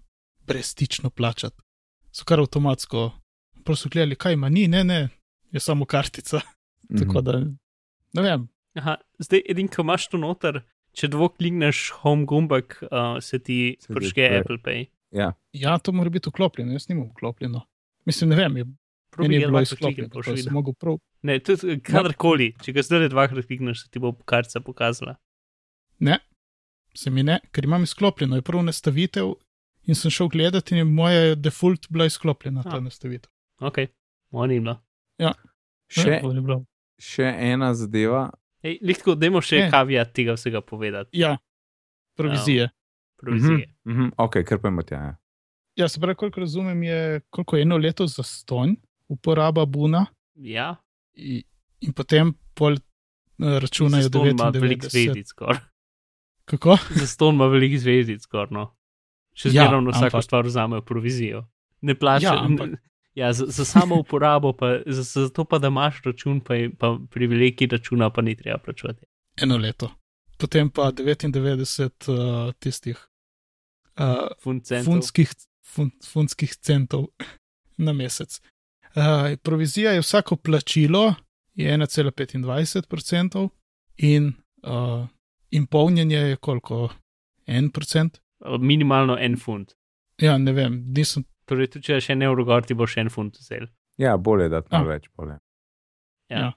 [0.46, 1.56] brezstično plačati.
[2.12, 3.10] So kar avtomatsko,
[3.64, 5.08] prosto gledali, kaj ima, ni, ne, ne,
[5.50, 6.40] je samo kartica.
[6.92, 6.98] Mhm.
[6.98, 7.38] Tako da,
[8.12, 10.62] ne vem, Aha, zdaj, edin, ko imaš to noter,
[10.92, 14.38] če dvoklikneš home gumbek, uh, se ti odpre.
[14.38, 14.86] Apple Pay.
[15.10, 15.32] Ja.
[15.52, 17.60] Ja, to mora biti vklopljeno, jaz nimam vklopljeno.
[18.04, 18.64] Mislim, ne vem, je,
[19.10, 20.52] Probi je bilo izklopljeno, sem videl.
[20.52, 20.98] mogel prav.
[21.22, 25.16] Ne, tudi kadarkoli, če ga zdaj dvakrat klikneš, se ti bo kartica pokazala.
[26.00, 26.18] Ne,
[26.94, 29.34] se mi ne, ker imam izklopljeno, je prvo nastavitev
[29.84, 32.80] in sem šel gledati in je moja default bila izklopljena, ta A.
[32.80, 33.30] nastavitev.
[33.60, 33.78] Ok,
[34.32, 34.78] oni ima.
[35.88, 36.64] Še, Ja, to ni bilo.
[36.98, 38.30] še ena zadeva.
[38.62, 39.70] Ej, Lihtko, dajmo še Ne.
[39.70, 41.10] kavijat tega vsega povedati.
[41.14, 41.36] Ja,
[42.14, 42.68] provizije.
[43.16, 43.66] Provizije.
[43.84, 44.94] Mhm, mhm, ok, kar pa imate.
[44.94, 45.16] Ja.
[45.76, 48.74] Ja, se pravi, koliko razumem, je koliko eno leto za stonj,
[49.08, 50.76] uporaba Buna Ja,
[51.14, 51.42] in,
[51.80, 52.78] in potem pol eh,
[53.58, 54.90] računajo Zastonj ima veliko 99.
[54.90, 55.58] zvezdic skoraj.
[56.44, 56.76] Kako?
[56.92, 58.48] Zaston ima veliko zvezdic skoraj.
[58.50, 58.66] No.
[59.34, 61.44] Še Ja, zmeraj na vsako ampak- stvar vzamejo provizijo.
[61.80, 62.34] Ne plačajo.
[62.34, 62.78] Ja, ampak-
[63.14, 66.98] Ja, za, za samo uporabo, pa, za, za to pa, da imaš račun, pa, pa
[67.10, 69.06] privilegij računa, pa ni treba plačati.
[69.42, 69.90] Eno leto.
[70.38, 72.96] Potem pa 99 uh, tistih
[73.98, 74.84] uh, centov.
[74.84, 75.30] funskih,
[75.74, 77.06] fun, funskih centov
[77.76, 78.40] na mesec.
[78.96, 81.14] Uh, provizija je vsako plačilo,
[81.54, 83.48] je 1,25%
[83.96, 84.32] in,
[84.62, 85.06] uh,
[85.50, 86.88] in polnjenje je koliko?
[87.46, 88.08] 1%?
[88.60, 89.72] Minimalno en funt.
[90.18, 91.24] Ja, ne vem, nisem.
[91.52, 93.68] Torej, tudi če še ne uro gor, ti boš en funt vzel.
[94.00, 94.68] ja, bolje da A.
[94.72, 95.10] malo več.
[95.12, 95.36] Bolje.
[96.32, 96.38] Ja.
[96.38, 96.52] Ja.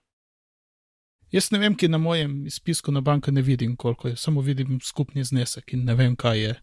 [1.35, 4.79] Jaz ne vem, ki na mojem izpisku na banka ne vidim, koliko je, samo vidim
[4.79, 6.53] skupni znesek in ne vem, kaj je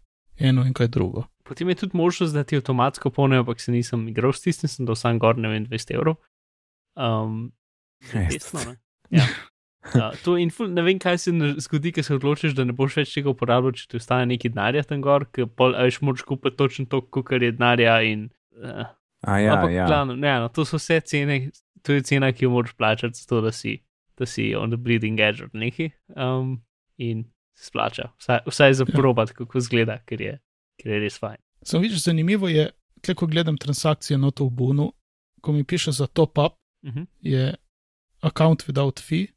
[0.49, 1.27] eno in kaj drugo.
[1.45, 4.87] Potem je tudi možnost, da ti avtomatsko polnijo, ampak se nisem igral s tistim, sem
[4.87, 6.15] dal sam gor, ne vem, 200 evrov.
[6.97, 7.51] Um,
[8.13, 8.73] Ja, desno, ne.
[9.13, 9.27] Ja.
[9.83, 11.31] Uh, to in ful, ne vem, kaj se
[11.65, 14.83] zgodi, ker se odločiš, da ne boš več tega uporabljal, če ti ostane neki denarja
[14.87, 18.29] tam gor, ker pol veš, moraš kupiti točno to, koliko je denarja in.
[18.55, 18.85] Uh,
[19.27, 19.85] A ja, ampak, ja.
[19.87, 21.49] Glavno, ne, no, to so vse cene,
[21.81, 23.77] to je cena, ki jo moraš plačati, zato da si,
[24.19, 25.89] da si on the bleeding edge od neki.
[26.15, 26.57] Um,
[26.97, 27.23] in
[27.55, 28.95] se splača, vsaj, vsaj za Ja.
[28.99, 30.39] probat, kako izgleda, ker je,
[30.81, 31.39] ker je res fajn.
[31.63, 32.69] Sem vidiš, zanimivo je,
[33.15, 34.91] ko gledam transakcije noto v Bunu,
[35.41, 37.05] ko mi piše za top up, Uh -huh.
[37.21, 37.55] je
[38.21, 39.27] account without fee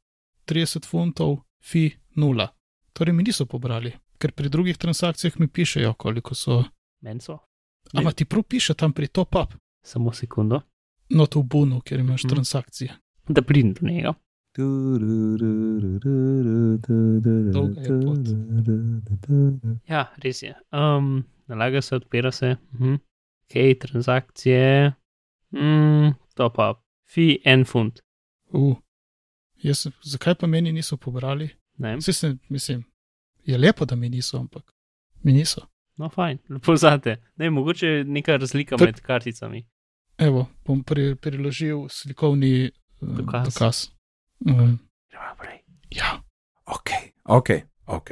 [0.47, 2.49] 30 funtov, fee 0.
[2.93, 6.65] Torej mi niso pobrali, ker pri drugih transakcijah mi pišejo, koliko so.
[7.01, 7.39] Meni so,
[7.93, 10.61] Ampak ti prav piše tam pri top up, samo sekundo,
[11.11, 12.29] noto v Bunu, ker imaš Mhm.
[12.31, 12.91] transakcije.
[13.29, 14.15] da pridem do njega.
[17.53, 18.19] Dolga je pot.
[19.89, 20.55] Ja, res je.
[20.73, 22.57] Um, nalaga se, odpira se.
[22.73, 22.95] Uh -huh.
[23.45, 24.93] Ok, transakcije.
[25.53, 26.79] Mm, top up.
[27.05, 28.01] Fi en funt.
[28.53, 28.77] Uh.
[29.63, 31.49] Jaz, zakaj pa meni niso pobrali?
[31.79, 32.85] Vse sem, mislim,
[33.45, 34.73] je lepo, da mi niso, ampak
[35.23, 35.67] mi niso.
[35.97, 37.17] No, fajn, lepo zate.
[37.37, 39.67] Ne, mogoče je neka razlika Pr- med karticami.
[40.19, 43.45] Evo, bom pri, priložil slikovni uh, Dokaz.
[43.55, 43.89] dokaz.
[44.47, 44.79] Um,
[45.91, 46.23] ja,
[46.67, 46.91] Ok,
[47.25, 47.51] ok,
[47.87, 48.11] ok.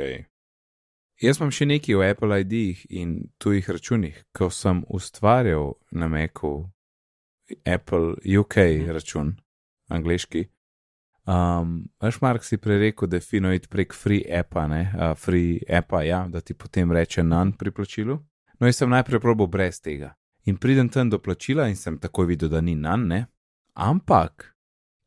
[1.23, 4.21] Jaz imam še nekaj o Apple ID-jih in tujih računih.
[4.37, 6.71] Ko sem ustvarjal na Macu
[7.67, 8.57] Apple UK
[8.95, 9.35] račun,
[9.91, 10.45] angliški,
[11.27, 15.61] um, veš, Mark si prerekel, da je fino iti prek free appa, ne, uh, free
[15.69, 18.19] appa, ja, da ti potem reče nan pri plačilu.
[18.61, 20.15] No, jaz sem najprej probal brez tega.
[20.45, 23.27] In pridem tam do plačila in sem takoj videl, da ni nan, ne.
[23.75, 24.55] Ampak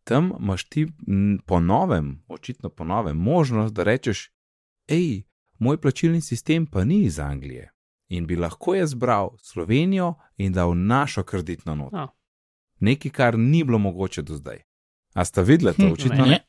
[0.04, 0.88] tam imaš ti
[1.46, 4.32] po novem, očitno po novem, možnost, da rečeš,
[4.90, 5.24] hej,
[5.60, 7.72] moj plačilni sistem pa ni iz Anglije.
[8.10, 11.94] In bi lahko jaz bral Slovenijo in dal našo kreditno not.
[11.94, 12.08] A.
[12.80, 14.67] Nekaj, kar ni bilo mogoče do zdaj.
[15.18, 15.88] A sta videla to?
[15.88, 16.44] Hm, Očitno ne.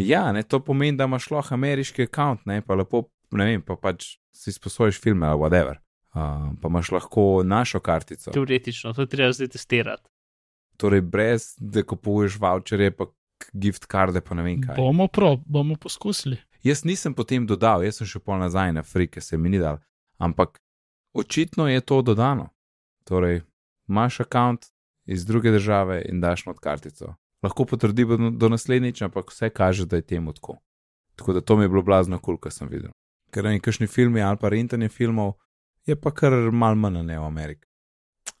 [0.00, 3.02] Ja, ne, to pomeni, da imaš lahko ameriški račun, ne pa lepo,
[3.36, 5.76] ne vem, pa pač si sposojiš filme ali whatever.
[6.14, 8.32] Uh, pa imaš lahko našo kartico.
[8.32, 10.08] Teoretično, to treba zdaj testirati.
[10.80, 13.10] Torej, brez da kupuješ voucherje, pa
[13.52, 14.76] gift karde, pa ne vem kaj.
[14.80, 16.40] bomo prav, bomo poskusili.
[16.62, 19.78] Jaz nisem potem dodal, jaz sem še pol nazaj na frike, se mi ni dal.
[20.18, 20.58] Ampak
[21.12, 22.48] očitno je to dodano.
[23.04, 23.42] Torej,
[23.88, 24.58] imaš račun
[25.04, 27.14] iz druge države in daš not kartico.
[27.42, 30.58] Lahko potrdi do, naslednjič, ampak vse kaže, da je temu tako.
[31.16, 32.90] Tako da to mi je bilo blazno kul, cool, kar sem videl.
[33.30, 35.34] Ker ne kakšni filmi ali pa rentanje filmov,
[35.86, 37.66] je pa kar mal manj ne v Ameriki.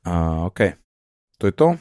[0.04, 0.60] Uh, ok,
[1.38, 1.74] to je to.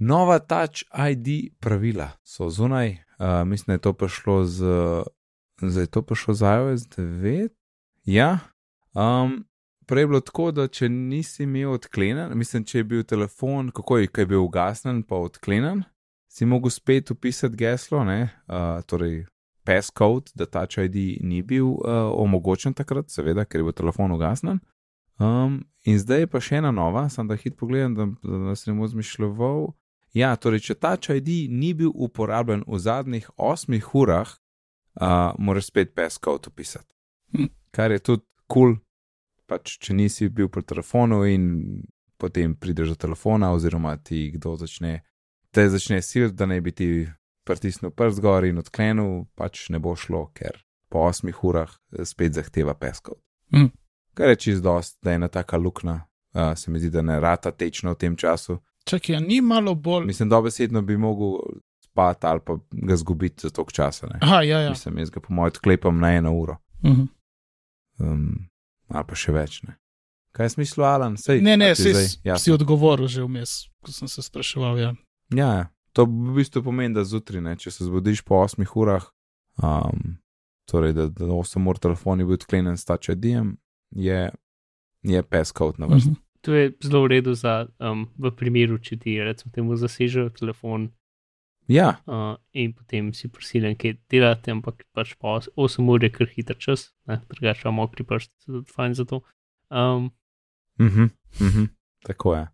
[0.00, 4.64] Nova Touch ID pravila so zunaj, uh, mislim, da je to prišlo z
[5.62, 7.48] Zdaj to prišlo za iOS 9.
[8.04, 8.38] Ja,
[8.94, 9.44] um,
[9.86, 14.08] prej bilo tako, da če nisi imel odklenjen, mislim, če je bil telefon, kako je,
[14.08, 15.82] kaj je bil ugasnen, pa odklenjen,
[16.30, 19.24] si mogel spet upisati geslo, ne, uh, torej
[19.64, 24.60] passcode, da Touch ID ni bil uh, omogočen takrat, seveda, ker je bil telefon ugasnen.
[25.18, 28.70] Um, in zdaj je pa še ena nova, sem da hit pogledam, da, da, se
[28.70, 29.72] ne bom zmišljal.
[30.16, 34.30] Ja, torej, če Touch ID ni bil uporabljen v zadnjih osmih urah,
[35.02, 36.94] uh, moraš spet passcode upisati.
[37.34, 37.50] Hm.
[37.74, 38.78] Kar je tudi kul, cool,
[39.50, 41.82] pač, če nisi bil pri telefonu in
[42.20, 45.00] potem prideš do telefona, oziroma ti kdo začne,
[45.54, 46.88] te začne sil, da ne bi ti
[47.46, 52.38] pritisnil prst gor in odklenil, pač ne bo šlo, ker po osmih urah eh, spet
[52.38, 53.18] zahteva peskov.
[53.54, 53.72] Mm.
[54.14, 56.00] Kar je čist dost, da je ena taka luknja,
[56.34, 58.58] uh, se mi zdi, da ne rata tečno v tem času.
[58.84, 60.06] Čakaj, ni malo bolj.
[60.06, 61.38] Mislim, dobesedno bi mogel
[61.84, 64.06] spati ali pa ga zgubiti za toliko časa.
[64.06, 64.18] Ne?
[64.22, 64.70] Aha, ja, ja.
[64.70, 66.56] Mislim, jaz ga po mojem odklepam na eno uro.
[66.84, 67.02] Mhm.
[67.98, 68.48] Um,
[68.88, 69.62] ali pa še več.
[69.62, 69.76] Ne?
[70.32, 71.16] Kaj je smislu, Alan?
[71.16, 74.78] Sej, Ne, ne, si, zdaj si odgovoril že vmes, ko sem se spraševal.
[74.78, 74.94] Ja.
[75.34, 75.66] Ja, ja.
[75.92, 79.06] to v bistvu pomeni, da zjutraj, ne, če se zbudiš po 8 urah,
[79.62, 80.16] um,
[80.70, 83.56] torej da, da 8 ur telefon je bil odklenjen s tač ID-jem,
[83.90, 84.30] je,
[85.02, 86.14] je peskot na vrsti.
[86.14, 86.26] Mhm.
[86.40, 90.88] To je zelo v redu za, um, v primeru, če ti recimo temu zasežejo telefon
[91.70, 96.26] Ja, uh, in potem si prisiljen kaj delati, ampak pač po 8 ur je kar
[96.26, 99.20] hiter čas, drugače pa mokri prst, tudi fajn za to.
[99.70, 100.10] Um,
[100.80, 101.68] mhm, mhm,
[102.06, 102.48] tako je.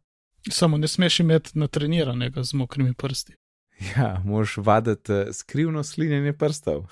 [0.51, 3.35] Samo ne smeš imeti natreniranega z mokrimi prsti.
[3.97, 6.87] Ja, moraš vaditi uh, skrivno slinjenje prstov.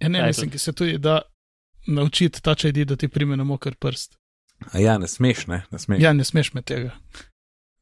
[0.00, 1.20] Ja, ne, mislim, ki se tudi da
[1.86, 4.18] naučiti ta čaj, da ti prime na moker prst.
[4.72, 6.02] A ja, ne smeš, ne, ne smeš.
[6.02, 6.90] Ja, ne smeš me tega.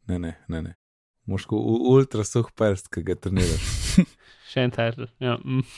[0.07, 0.63] Ne, ne, ne.
[0.63, 0.75] ne.
[1.27, 1.57] Moš ko
[1.91, 3.61] ultra suh prst, ki ga treniraš.
[4.51, 5.11] še en titel.
[5.21, 5.63] Ja, mm.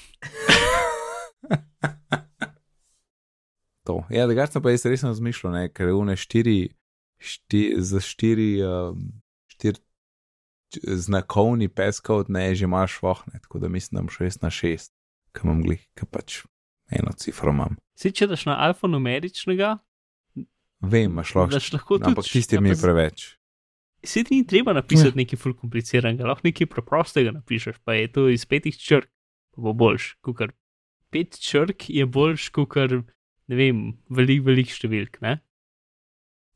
[3.89, 4.05] To.
[4.11, 6.69] Ja, drugače pa jaz res sem razmišljal, ne, ker je une štiri,
[7.21, 9.05] šti, za štiri, um,
[9.47, 9.79] štiri
[10.69, 14.93] č- znakovni peskov, ne, že imaš vohne, tako da mislim, da šel res na šest,
[15.33, 16.41] kam imam glih, ki pač
[16.91, 17.77] eno cifro imam.
[17.95, 19.79] Si če daš na alfanumeričnega,
[20.81, 22.09] Vem, imaš lahko, daš lahko tudi.
[22.09, 23.37] ampak tisti mi je ampak preveč.
[24.01, 28.29] Se ti ni treba napisati nekaj ful kompliciranega, lahko nekaj preprostega napišeš, pa je to
[28.33, 29.05] iz petih črk,
[29.53, 30.15] pa bo boljš.
[30.25, 30.55] Kukar
[31.11, 32.73] pet črk je boljš, kot
[33.47, 35.21] ne vem, velik, velik številk.
[35.21, 35.43] Ne?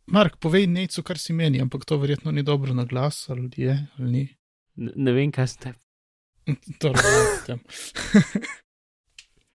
[0.06, 3.86] Mark, povej necu, kar si meni, ampak to verjetno ni dobro na glas, ali je,
[3.98, 4.24] ali ni.
[4.76, 5.72] Ne, ne vem, kaj ste.
[6.80, 7.60] To razumem.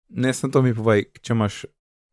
[0.09, 1.63] Ne, sem to mi povej, če imaš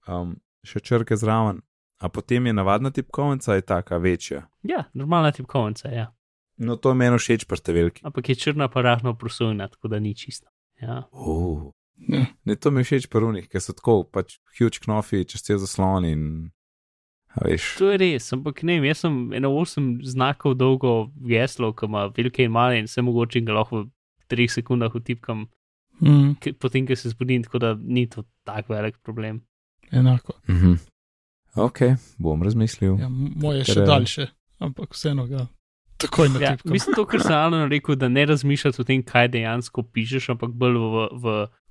[0.08, 1.60] um, še črke zraven,
[2.00, 4.46] a potem je navadna tipkovnica, je taka večja.
[4.64, 6.08] Ja, normalna tipkovnica, ja.
[6.56, 8.04] No, to je meni všeč pri številki.
[8.08, 10.48] Ampak je črna pa rahno prosojna, tako da ni čista.
[10.80, 11.04] Ja.
[11.12, 11.70] Uh.
[12.08, 16.08] Ne, to mi je všeč parunih, ker so tako, pač huge knofi, čez cel zaslon
[16.08, 16.24] in.
[17.78, 22.06] To je res, ampak ne vem, jaz sem eno 8 znakov dolgo geslo, ki ima
[22.08, 23.90] velike in male in vse mogoče in ga lahko v
[24.28, 25.48] 3 sekundah utipkam,
[26.00, 29.40] Mm, potem, ko se zbudim, tako da ni to tak velik problem.
[29.92, 30.32] enako.
[30.48, 30.72] mhm.
[31.54, 31.78] ok,
[32.18, 32.96] bom razmislil.
[32.98, 34.26] Ja, moje še eh, daljše,
[34.58, 35.46] ampak vseeno ga
[35.98, 36.70] takoj na Ja, tipko.
[36.70, 40.50] mislim, to, kar sem Alan rekel, da ne razmišljati o tem, kaj dejansko pišeš, ampak
[40.52, 41.26] bolj v, v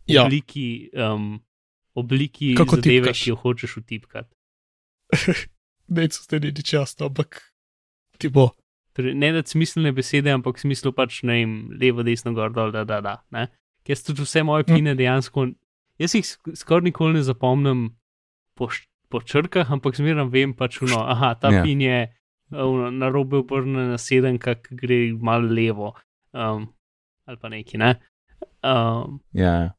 [0.07, 0.24] Ja.
[0.24, 1.41] obliki, um,
[1.93, 3.20] obliki Kako zadeve, tipkaš.
[3.20, 4.32] ki jo hočeš utipkati.
[5.92, 7.42] Neco ste ni časno, ampak
[8.18, 8.52] ti bo.
[8.94, 12.72] Torej, ne da smiselne besede, ampak v smislu pač ne vem, levo, desno, gor, dol,
[12.72, 13.14] da, da, da.
[13.30, 13.48] Ne?
[13.84, 14.72] Ker so tudi vse moje Hm.
[14.72, 15.46] pine dejansko,
[15.98, 17.80] jaz jih sk- skoraj nikoli ne zapomnim
[18.56, 18.68] po,
[19.10, 21.60] po črkah, ampak zmeraj vem pač, no, aha, ta Ja.
[21.60, 21.64] yeah.
[21.64, 21.98] pin je
[22.52, 25.96] uh, na robe obrnjen na sedem, kak gre malo levo.
[26.32, 26.68] Um,
[27.28, 27.96] ali pa neki, ne.
[28.64, 29.72] Um, Ja, ja.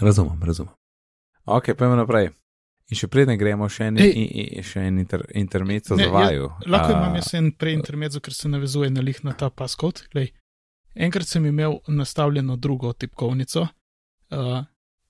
[0.00, 0.74] razumem, razumem.
[1.46, 2.30] Ok, pojmo naprej.
[2.90, 4.12] In še predne gremo, še en, Ej.
[4.18, 6.48] in, in, še en inter, intermezzo Ne, za ja, vaju.
[6.66, 10.02] Lahko A, imam jaz en preintermezzo, ker se navezuje na lih na ta paskot.
[10.10, 10.32] Glej,
[10.94, 14.64] enkrat sem imel nastavljeno drugo tipkovnico uh,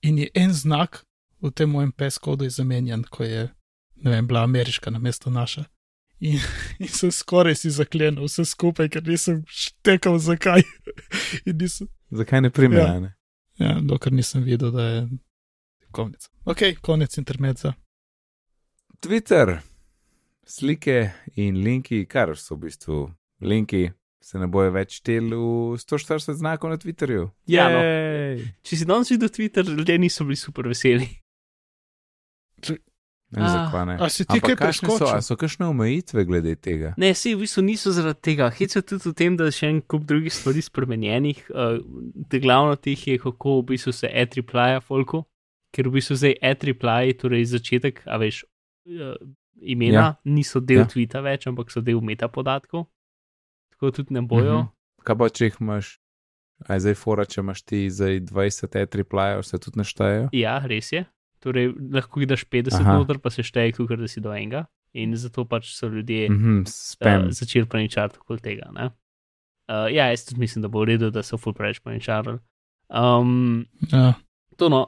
[0.05, 1.01] in je en znak
[1.41, 3.47] v tem mojem peskodu zamenjan, ko je
[4.03, 5.65] vem, bila ameriška na mesto naša.
[6.19, 6.37] In,
[6.83, 10.61] in sem skoraj si zaklenil vse skupaj, ker nisem štekal zakaj.
[11.61, 12.77] nisem, Zakaj ne prime?
[12.77, 12.93] Ja.
[12.93, 13.11] Ja.
[13.61, 15.01] Ja, dokler nisem videl, da je
[15.91, 16.29] tipkovnica.
[16.45, 17.73] Ok, konec intermezza.
[18.99, 19.59] Twitter,
[20.47, 22.99] slike in linki, kar so v bistvu
[23.41, 23.89] linki,
[24.21, 27.31] se ne bojo več tel v 140 znakov na Twitterju.
[27.49, 27.81] Ja, no.
[28.63, 31.09] Če si danes videl Twitter, ljudje niso bili super veseli.
[33.31, 33.93] Ne, A, zakaj ne?
[33.95, 35.07] a si ti Ampak kaj so, preskočil?
[35.07, 36.91] a so kakšne omejitve glede tega?
[36.99, 38.49] Ne, vsi v bistvu niso zaradi tega.
[38.51, 41.39] Hecajo tudi o tem, da je še en kup drugih stvari spremenjenih.
[41.47, 41.79] Uh,
[42.27, 45.23] glavno teh je, kako v bistvu se e-triplaja folku,
[45.71, 48.43] ker v bistvu zdaj e-triplaj, torej začetek, a veš,
[48.87, 49.15] uh,
[49.57, 50.15] imena Ja.
[50.25, 50.85] niso del Ja.
[50.85, 52.87] tvita več, ampak so del metapodatkov.
[53.71, 54.57] Tako tudi ne bojo.
[54.59, 54.67] Mhm.
[55.03, 55.97] Kaj pa če jih imaš,
[56.67, 60.29] aj zdaj fora, če imaš ti zdaj 20 e-triplajev, se tudi naštejejo?
[60.31, 61.05] Ja, res je.
[61.39, 62.93] Torej, lahko jih daš 50 Aha.
[62.93, 64.65] noter, pa se šteje, kot da si do enega.
[64.93, 67.23] In zato pač so ljudje Mhm, spam.
[67.23, 68.69] uh, začeli paničariti okoli tega.
[68.71, 68.91] ne.
[69.67, 72.39] Uh, ja, jaz tudi mislim, da bo v redu, da so full preveč paničarili.
[72.89, 74.13] Um, Ja.
[74.57, 74.85] to no,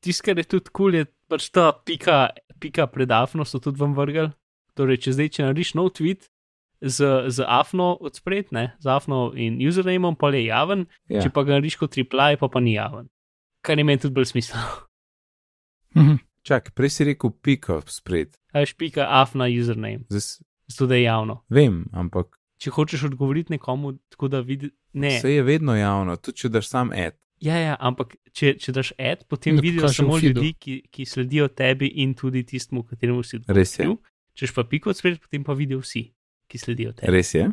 [0.00, 3.78] tisto, kar je tudi kul, cool, je pač ta pika, pika pred afno so tudi
[3.78, 4.30] vam vrgli.
[4.74, 6.28] Torej, če zdaj, če narediš nov tweet
[6.80, 6.98] z,
[7.28, 11.20] z afno od spred, ne, z afno in usernameom, pa je javen, Ja.
[11.20, 13.10] če pa ga narediš kot reply, pa pa ni javen.
[13.60, 14.64] Kar je meni tudi bolj smiselno.
[15.92, 16.20] Mhm.
[16.42, 18.32] Čak, prej si rekel piko spred.
[18.50, 21.42] A veš, pika afna username, Zdaj, zato da je javno.
[21.48, 25.08] vem, ampak Če hočeš odgovoriti nekomu, tako da vidi, ne.
[25.10, 27.16] vse je vedno javno, tudi če daš sam ad.
[27.40, 31.48] Ja, ja, ampak če, če daš ad, potem Ne vidijo samo ljudi, ki, ki sledijo
[31.48, 33.86] tebi in tudi tistemu, kateremu si Res je.
[34.34, 36.02] Češ pa piko odspred, potem pa vidijo vsi,
[36.46, 37.08] ki sledijo tebi.
[37.08, 37.46] Res je?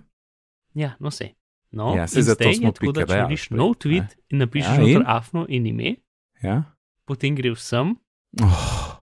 [0.73, 1.31] Ja, no se.
[1.71, 3.77] No, Ja, in zato je tako, da če spred, nov ne.
[3.77, 5.03] tweet in napišeš Ja, ja, in?
[5.05, 5.95] afno in ime,
[6.41, 6.75] Ja.
[7.05, 7.95] potem gre vsem.
[8.39, 8.99] Oh,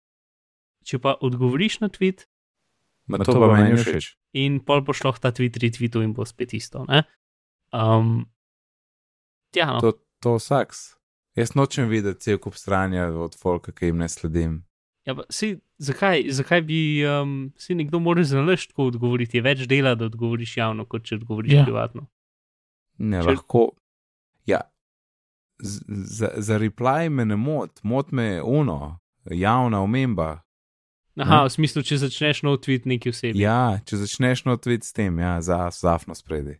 [0.83, 2.27] Če pa odgovoriš na tweet
[3.07, 4.15] ma to pa meni všeč.
[4.33, 6.83] in pol boš lahko ta tweet retweetal in bo spet isto.
[6.85, 7.03] Ne?
[7.71, 8.27] Um,
[9.51, 9.79] ja, no.
[9.81, 10.93] To, to vsaks.
[11.35, 14.59] Jaz nočem videti cel kup stranja od folka, ki jim ne sledim.
[15.03, 15.49] Ja, pa, si,
[15.79, 19.37] zakaj, zakaj bi um, si nekdo moral zanalašč tako odgovoriti?
[19.37, 21.63] Je več dela, da odgovoriš javno, kot če odgovoriš Ja.
[21.65, 22.05] privatno.
[22.97, 23.63] Ne, Če- lahko.
[24.45, 24.61] Ja,
[25.59, 30.29] z- za, za reply me ne mot, mot me uno, javna omemba.
[31.17, 31.45] Aha, Ne.
[31.45, 33.39] v smislu, če začneš nov tweet neki osebi.
[33.39, 36.55] Ja, če začneš notvit s tem, ja, za zafno spredi.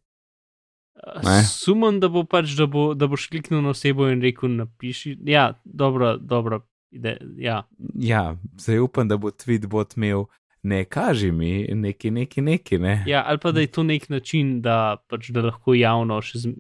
[1.24, 1.44] Ne.
[1.50, 5.18] Sumem, da bo pač, da, bo, da boš kliknil na osebo in rekel: napiši.
[5.26, 6.62] Ja, dobro, dobro.
[6.94, 7.64] Ide, ja.
[7.96, 10.28] Ja, zdaj upam, da bo tweet bot imel,
[10.64, 13.04] ne kaži mi, neki, neki, neki, ne.
[13.08, 16.54] ja, ali pa da je to nek način, da, pač, da lahko javno še z.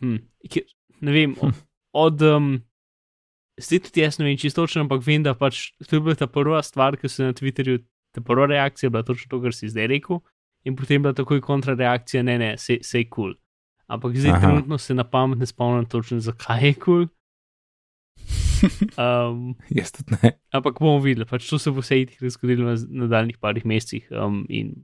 [0.00, 0.20] Hm,
[1.00, 1.50] ne vem, o-
[2.06, 2.22] od.
[2.22, 2.52] Um,
[3.60, 6.24] Zdaj tudi jaz ne vem čisto točno, ampak vem, da pač to je bila ta
[6.24, 7.82] prva stvar, ki se je na Twitterju,
[8.14, 10.22] ta prva reakcija bila točno to, kar si zdaj rekel,
[10.64, 13.32] in potem bila takoj kontrareakcija, ne, ne, se je kul.
[13.32, 13.34] Cool.
[13.90, 14.40] Ampak zdaj Aha.
[14.40, 17.06] trenutno se na pamet ne spomnim točno, zakaj je kul.
[18.60, 18.68] Cool.
[19.00, 20.34] Um, Jaz tudi ne.
[20.52, 22.74] ampak bomo videli, pač to se bo vse itek zgodilo na
[23.06, 24.74] nadaljnih parih mesecih um, in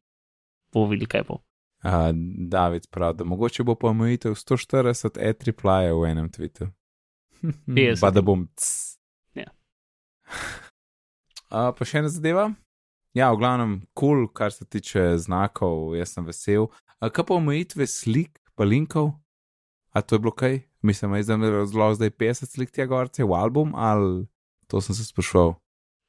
[0.72, 1.42] bomo videli, kaj bo.
[1.84, 2.08] Uh,
[2.48, 6.70] David pravi, da mogoče bo pa omejitev 140 e-triplaja v enem tweetu.
[7.42, 8.00] 50.
[8.00, 8.46] pa da bom.
[8.56, 8.96] cs.
[9.36, 9.52] Ja.
[11.52, 12.48] Uh, pa še ena zadeva.
[13.16, 16.66] Ja, v glavnem, kul, cool, kar se tiče znakov, jaz sem vesel.
[17.00, 19.14] Uh, kaj pa omejitve slik, pa linkov?
[19.96, 20.58] A to je bilo kaj?
[20.84, 24.26] Mislim, da je razlog zdaj 50 slik tega gorce v album, ali
[24.68, 25.54] to sem se sprašval.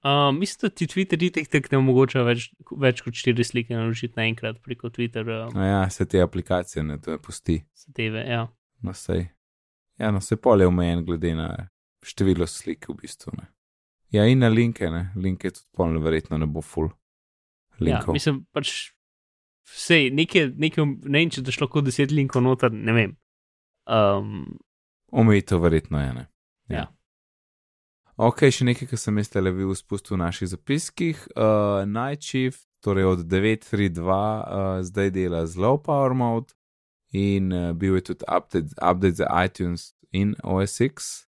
[0.03, 4.19] Um, mislim, da ti Twitter itek tak ne omogoča več, več kot štiri slike naložiti
[4.19, 7.61] naenkrat preko Twitter um, No ja, se te aplikacije ne to pusti.
[7.75, 8.27] zadeve.
[8.27, 8.47] Ja.
[8.83, 9.29] No, sej.
[9.97, 11.69] Ja, no, se pol je omejen glede na
[12.03, 13.31] število slik v bistvu.
[13.39, 13.47] Ne.
[14.15, 15.09] Ja, in na linke, ne.
[15.15, 16.89] Linke tudi polno verjetno ne bo full.
[17.79, 18.13] ja, Linkov.
[18.13, 18.91] mislim pač.
[19.67, 23.17] Vse, nekaj, nekaj, ne vem, če daš lahko deset linkov noter, ne vem.
[23.83, 24.45] Um,
[25.11, 26.23] Omejitev verjetno je, ne.
[26.71, 26.85] Ja.
[28.17, 31.19] Ok, še nekaj, kar sem jaz televil spustil v naših zapiskih.
[31.35, 31.83] Uh,
[32.23, 36.55] Shift, torej od 9.3.2, uh, zdaj dela z low power mode
[37.11, 41.27] in uh, bil je tudi update, update za iTunes in OS X.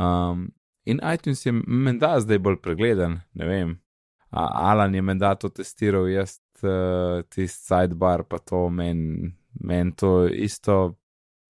[0.00, 0.50] Um,
[0.88, 3.74] in iTunes je menda zdaj bolj pregleden, ne vem.
[4.30, 10.26] A, Alan je menda to testiral, jaz uh, tisti sidebar, pa to meni men to
[10.28, 10.94] isto,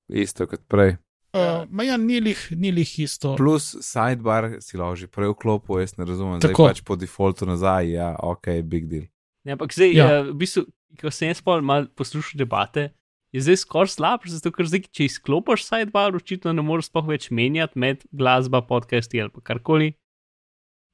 [0.08, 0.94] isto kot prej.
[1.36, 3.34] Uh, ma ja, ni lih, ni lih isto.
[3.36, 6.68] Plus sidebar si lahko že prej vklopil, jaz ne razumem, zdaj Tako.
[6.70, 9.04] pač po defaultu nazaj, ja, ok, big deal.
[9.44, 10.06] ja, ampak zdaj, Ja.
[10.06, 10.20] ja.
[10.22, 10.64] uh, v bistvu,
[11.02, 12.88] ko sem jaz pol mal poslušal debate,
[13.32, 17.28] je zdaj skoraj slab, zato ker zdaj, če izklopiš sidebar, očitno ne moreš sploh več
[17.30, 19.90] menjati med glasba, podcasti ali pa karkoli.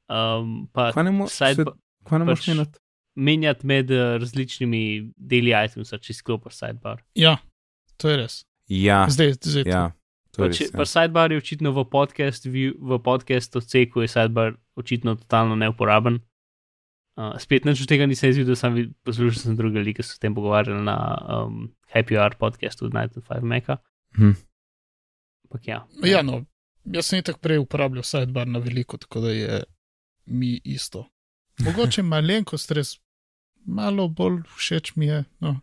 [0.09, 1.75] Um, pa Kva ne mo- sidebar,
[2.05, 2.79] Kva ne moreš pač- menjati?
[3.17, 4.81] menjati med uh, različnimi
[5.17, 7.05] deli iTunesa, če izklopiš sidebar.
[7.15, 7.37] Ja,
[7.97, 8.41] to je res.
[8.67, 9.85] Ja, Zdaj, zdaj ja,
[10.33, 10.71] to je Pač, res.
[10.73, 10.91] pa Ja.
[10.91, 16.19] sidebar je očitno v podcast, v podcast odseku je sidebar očitno totalno neuporaben.
[17.17, 20.17] Uh, spet nič od tega nisem izvedel, sem vid- poslušal sem druge ljudi, ki so
[20.17, 20.97] o tem pogovarjali na
[21.31, 23.77] um, Happy Hour podcastu od Night and Five Meka.
[24.19, 24.33] Hm.
[25.45, 25.87] Ampak ja.
[26.03, 26.41] Ja, no,
[26.85, 29.63] jaz sem tako prej uporabljal sidebar na veliko, tako da je
[30.27, 31.05] mi isto.
[31.65, 32.97] Mogoče malenkost res,
[33.65, 35.23] malo bolj všeč mi je.
[35.41, 35.61] No.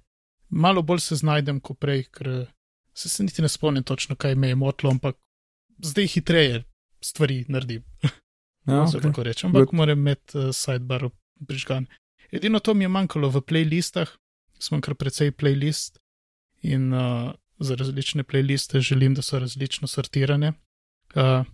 [0.49, 2.47] Malo bolj se znajdem kot prej, ker
[2.93, 5.16] se, se niti ne spomnim točno, kaj me je motilo, ampak
[5.84, 6.64] zdaj hitreje
[7.04, 7.84] stvari naredim.
[8.04, 8.12] Ja,
[8.62, 8.86] Okay.
[8.88, 9.02] okay.
[9.02, 9.74] Tako rečem, ampak Good.
[9.74, 11.10] moram imeti uh, sidebar
[11.48, 11.88] prižgan.
[12.32, 14.10] Edino to mi je manjkalo v playlistah,
[14.60, 16.00] sem kar precej playlist
[16.62, 20.54] in uh, za različne playliste želim, da so različno sortirane.
[21.16, 21.46] Uh,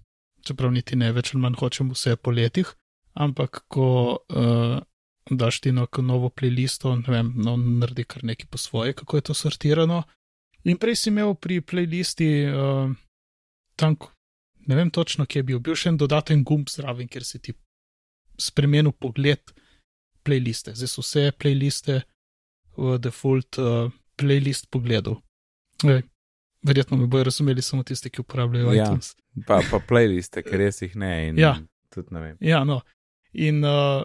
[0.45, 2.69] čeprav niti ne več ali manj hočem vse po letih,
[3.13, 4.77] ampak ko uh,
[5.29, 9.27] daš ti neko novo playlisto, ne vem, no, naredi kar nekaj po svoje, kako je
[9.29, 10.03] to sortirano.
[10.63, 12.93] In prej si imel pri playlisti uh,
[13.75, 13.97] tam,
[14.67, 17.55] ne vem točno, kje je bil, bil še en dodaten gumb zraven, kjer si ti
[18.38, 19.53] spremenil pogled
[20.28, 20.75] playliste.
[20.75, 22.01] Zdaj so vse playliste
[22.78, 23.88] v default uh,
[24.19, 25.15] playlist pogledu.
[25.86, 26.03] Ej,
[26.67, 28.84] verjetno me bojo razumeli samo tisti, ki uporabljajo Ja.
[28.86, 29.13] iTunes.
[29.47, 31.11] Pa, pa playliste, ker res jih ne.
[31.30, 31.55] In Ja.
[31.93, 32.38] Tudi ne vem.
[32.41, 32.82] Ja, no.
[33.34, 34.03] In uh,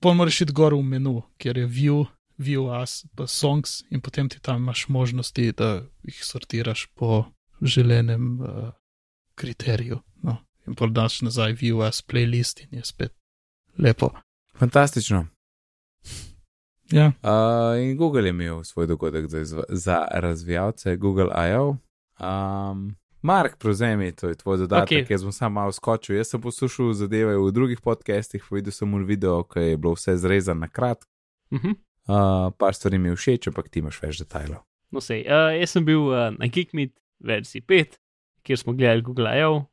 [0.00, 2.06] pol moraš iti gor v menu, kjer je view,
[2.40, 7.24] view as, pa songs, in potem ti tam imaš možnosti, da jih sortiraš po
[7.62, 8.70] želenem uh,
[9.36, 10.00] kriteriju.
[10.24, 10.38] No.
[10.66, 13.12] In pol daš nazaj view as playlist in je spet
[13.78, 14.10] lepo.
[14.60, 15.26] Fantastično.
[16.92, 21.76] Ja, Uh, in Google je imel svoj dogodek za, za razvijalce, Google I.O.
[22.20, 25.04] Um, Mark, prevzemi, to je tvoj dodatek, Okej.
[25.04, 25.12] okay.
[25.12, 26.16] jaz bom sam malo skočil.
[26.16, 30.16] Jaz sem poslušal zadeve v drugih podcastih, videl sem v video, ki je bilo vse
[30.16, 31.08] zrezano na kratko.
[31.52, 31.70] Mhm.
[32.08, 34.60] Uh, par stvari mi je všeč, ampak ti imaš več detajlov.
[34.90, 37.96] No, sej, uh, jaz sem bil uh, na Geekmeet verziji 5,
[38.42, 39.64] kjer smo gledali Google I.O.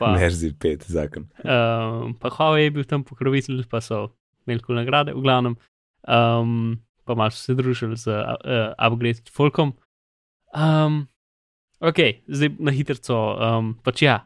[0.00, 1.26] Verzi 5, zakon.
[1.44, 4.10] um, pa Huawei je bil tam pokrovitelj, pa so
[4.50, 5.54] imeli kul nagrade, v glavnem.
[6.04, 9.72] Um, pa malo so se družili z uh, Upgrade Folkom.
[10.54, 11.06] Um,
[11.78, 13.20] ok, zdaj na hitro.
[13.38, 14.24] Um, pač ja,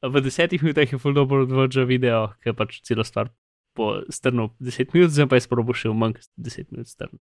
[0.00, 3.30] v desetih minutah je full dobro odvržen video, ker pač celo stvar
[3.76, 7.20] po strnu 10 minut, zdaj pa je sprobo še v manj kot 10 minut strnu.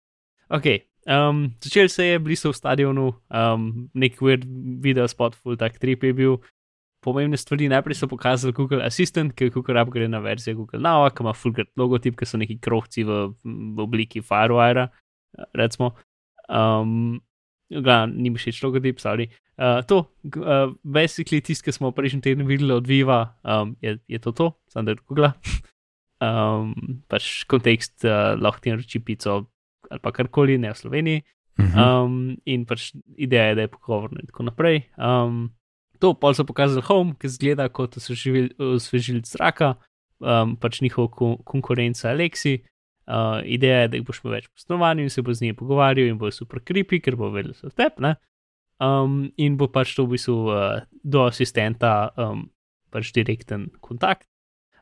[0.47, 4.47] Ok, um, začel se je, bili so v stadionu, um, nek weird
[4.79, 6.39] video spot, full tak trip je bil
[7.07, 7.69] pomembne stvari.
[7.71, 11.33] Najprej so pokazali Google Assistant, ki je Google upgrade na verzijo Google Now, ki ima
[11.33, 14.89] fulgrat logotip, ki so neki krohci v, v obliki Firewire,
[15.55, 15.95] recimo.
[16.47, 17.17] Um,
[17.67, 19.27] Ga, ni mi všeč logotip, sorry.
[19.59, 20.05] Uh, to,
[20.39, 24.53] uh, basically, tisto, ki smo prejšnji teden videli od Viva, um, je, je to to,
[24.71, 25.31] samo da je Google.
[26.17, 26.71] Um,
[27.11, 29.51] pač kontekst uh, lahko ti naroči pico
[29.91, 31.19] ali pa karkoli, ne v Sloveniji.
[31.59, 31.77] Mhm.
[31.77, 34.81] Um, in pač ideja je, da je pogovorno in tako naprej.
[34.95, 35.51] Um,
[35.99, 39.75] to pol so pokazali Home, ki zgleda kot osvežilc zraka,
[40.19, 42.61] um, pač njihov kon konkurenca Alexi.
[43.07, 45.55] Uh, ideja je, da jih boš imel več po stanovanju in se bo z njimi
[45.55, 48.17] pogovarjal in bo super creepy, ker bo vedel so tep, ne.
[48.83, 52.49] Um, in bo pač to v bistvu uh, do asistenta um,
[52.91, 54.27] pač direkten kontakt.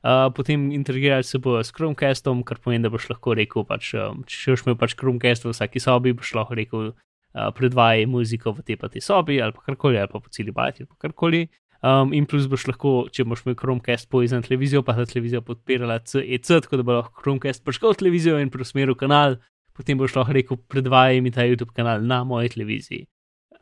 [0.05, 4.25] Uh, potem interagirati se bo s Chromecastom, kar pomeni, da boš lahko rekel, pač, um,
[4.25, 6.91] če boš imel pač Chromecast v vsaki sobi, boš lahko rekel,
[7.35, 10.55] uh, predvajaj muziko v tej pa tej sobi ali pa karkoli, ali pa po celi
[10.55, 11.45] bajti ali pa karkoli.
[11.85, 15.99] Um, in plus boš lahko, če boš imel Chromecast povezan televizijo, pa ta televizija podpirala
[16.01, 19.37] CEC, tako da bo lahko Chromecast prišel v televizijo in preusmeril kanal,
[19.75, 23.05] potem boš lahko rekel, predvajaj mi ta YouTube kanal na moji televiziji.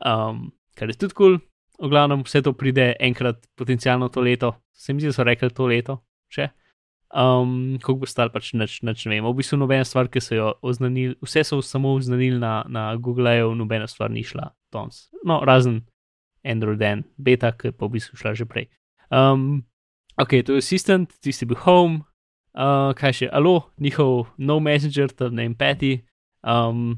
[0.00, 1.84] Um, kar je tudi kul, cool.
[1.84, 5.50] v glavnem vse to pride enkrat potencialno to leto, se mi zdi, da so rekli
[5.52, 5.98] to leto,
[6.32, 6.48] še.
[7.14, 9.26] Um, Kako bo stal, pač neč, neč ne vem.
[9.26, 13.52] V bistvu nobena stvar, ki so jo oznanili, vse so samo oznanili na, na Google-ju,
[13.54, 15.06] nobena stvar ni šla danes.
[15.22, 15.84] No, razen
[16.42, 18.66] Android N, beta, ki pa v bistvu šla že prej.
[19.14, 19.62] Um,
[20.18, 22.02] ok, to je Assistant, tisti bil Home,
[22.58, 26.00] uh, kaj še, alo, njihov no messenger, ta ne vem, peti,
[26.42, 26.96] um,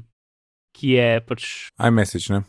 [0.73, 2.41] ki je pač iMessage, ne?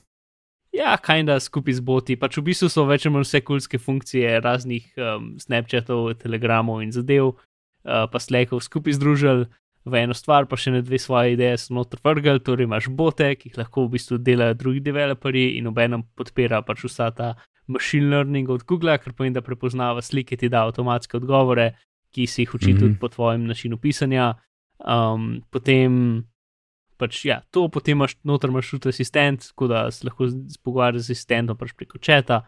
[0.72, 2.14] Ja, kajda skupaj z boti.
[2.20, 6.92] Pač v bistvu so več ali manj vse kulske funkcije raznih um, Snapchatov, Telegramov in
[6.92, 7.32] zadev,
[7.88, 9.46] pa Slackov skupaj združili
[9.88, 12.40] v eno stvar, pa še ne dve svoje ideje so noter vrgli.
[12.44, 16.84] Torej imaš bote, ki jih lahko v bistvu delajo drugi developerji in obenem podpira pač
[16.84, 17.34] vsa ta
[17.68, 21.74] machine learning od Google, kar pomeni, da prepoznava slike, ti da avtomatske odgovore,
[22.12, 22.80] ki si jih uči Mhm.
[22.80, 24.34] tudi po tvojem načinu pisanja.
[24.78, 26.24] Um, potem
[26.98, 30.26] pač ja, to, potem imaš noter imaš tudi asistent, tako da se lahko
[30.64, 32.42] pogovarjaš z asistentom pač preko četa.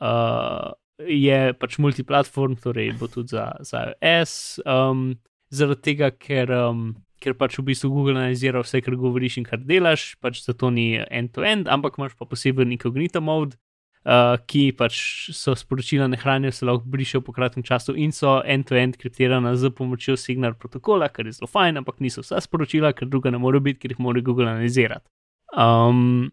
[0.00, 5.14] Uh, je pač multiplatform, torej bo tudi za, za iOS, um,
[5.50, 9.62] zaradi tega, ker, um, ker pač v bistvu Google analizira vse, kar govoriš in kar
[9.62, 13.58] delaš, pač zato ni end-to-end, ampak imaš pa poseben incognito mode,
[14.06, 15.00] uh, ki pač
[15.34, 19.74] so sporočila ne hranijo, se lahko brišejo po kratkem času in so end-to-end kriptirana z
[19.74, 23.60] pomočjo Signal protokola, kar je zelo fajn, ampak niso vsa sporočila, ker druga ne more
[23.60, 25.08] biti, ker jih mora Google analizirati.
[25.54, 26.30] Um,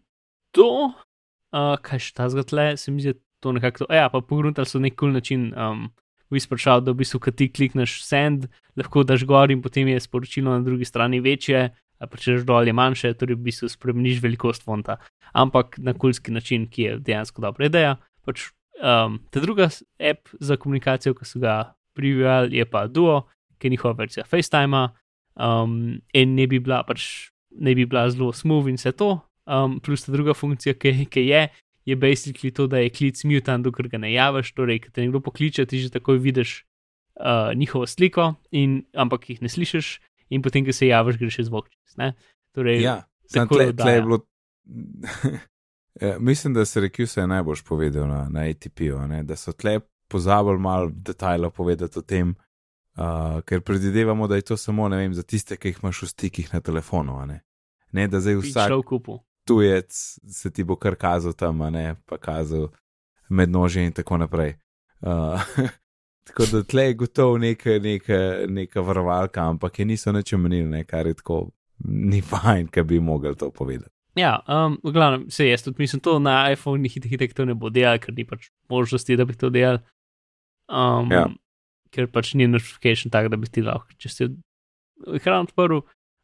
[0.54, 0.92] to,
[1.50, 4.80] uh, kaj še ta zgodle, se mi zdi to nekako, to, ja, pa pogruntali so
[4.80, 5.50] nek kul cool način.
[5.58, 5.90] Um,
[6.32, 10.00] bistvu sprašal, da v bistvu, kad ti klikneš send, lahko daš gor in potem je
[10.00, 11.66] sporočilo na drugi strani večje,
[12.00, 14.96] pa če daš dol je manjše, torej v bistvu spremeniš velikost fonta.
[15.36, 17.98] Ampak na kulski način, ki je dejansko dobra ideja.
[18.24, 18.48] Pač,
[18.80, 19.68] um, ta druga
[20.00, 23.26] app za komunikacijo, ki so ga privijali, je pa Duo,
[23.58, 24.88] ki je njihova verzija FaceTima
[25.36, 29.18] um, in ne bi bila pač ne bi bila zelo smooth in vse to.
[29.46, 31.48] Um, plus ta druga funkcija, ki, ki je,
[31.84, 34.52] je basically to, da je klic mutan, dokler ga ne javiš.
[34.54, 36.62] Torej, ko te nekdo pokliče, ti že takoj vidiš
[37.20, 41.50] uh, njihovo sliko, in, ampak jih ne slišiš, in potem, ko se javiš, greš čez
[41.50, 41.70] zvok.
[41.70, 42.12] čez, ne.
[42.54, 43.02] Torej, Ja,
[43.32, 44.20] tako tle, tle je bilo.
[46.00, 50.58] Ja, mislim, da se Rekuse je najbolj povedal na, na ATP-u, da so tle pozabili
[50.58, 52.34] malo detajlov povedati o tem,
[52.92, 56.50] Uh, ker predvidevamo, da je to samo vem, za tiste, ki jih imaš v stikih
[56.54, 57.26] na telefonu.
[57.26, 57.40] Ne?
[57.92, 58.72] ne, da zdaj vsak
[59.44, 59.92] tujec
[60.28, 62.68] se ti bo kar kazal tam, ne pa kazal
[63.28, 64.54] med nože in tako naprej.
[65.00, 65.40] Uh,
[66.28, 70.84] tako da tle je gotovo neka, neka, neka varovalka, ampak je niso nič omenili, ne,
[70.84, 71.48] kar je tako
[71.88, 73.90] ni fajn, ki bi mogli to povedati.
[74.14, 77.54] Ja, um, v glavnem, se jaz tudi mislim, to na iPhone hitro hit, to ne
[77.56, 79.80] bo delal, ker ni pač možnosti, da bi to delal.
[80.68, 81.24] Um, ja.
[81.92, 84.28] Ker pač ni notifikation tak, da bi ti lahko, če si
[85.16, 85.80] ekran odprl.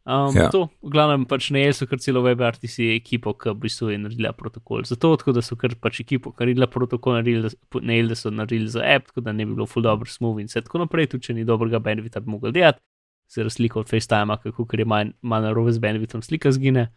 [0.08, 0.48] Um, ja.
[0.48, 4.32] To, v glavnem, pač ne so kar celo WebRTC ekipo, ki v bistvu je naredila
[4.32, 4.86] protokol.
[4.88, 7.50] Zato, tako da so kar pač ekipo, ki je naredila protokol, naredili,
[7.84, 10.48] ne da so naredili za app, tako da ne bi bilo full dobro smooth in
[10.48, 12.80] vse tako naprej, tudi če ni dobrega benefita, bi mogel delati
[13.28, 16.88] za razliko od FaceTime, kako je manj, manj narobe z benefitom, slika zgine.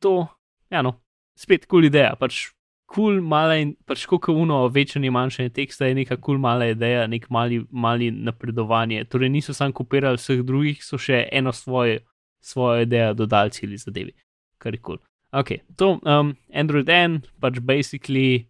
[0.00, 0.26] To,
[0.72, 0.96] ja, no,
[1.36, 2.46] spet kul cool ideja, pač
[2.90, 6.66] kul cool mala in pač kako uno večanje manjšanje teksta je neka kul cool mala
[6.72, 9.04] ideja, nek mali, mali napredovanje.
[9.04, 12.00] Torej niso samo kopirali vseh drugih, so še eno svoje,
[12.40, 14.12] svojo idejo dodali celi zadevi,
[14.58, 14.98] kar je kul.
[14.98, 15.06] Cool.
[15.32, 18.48] Ok, to um, Android N, pač basically,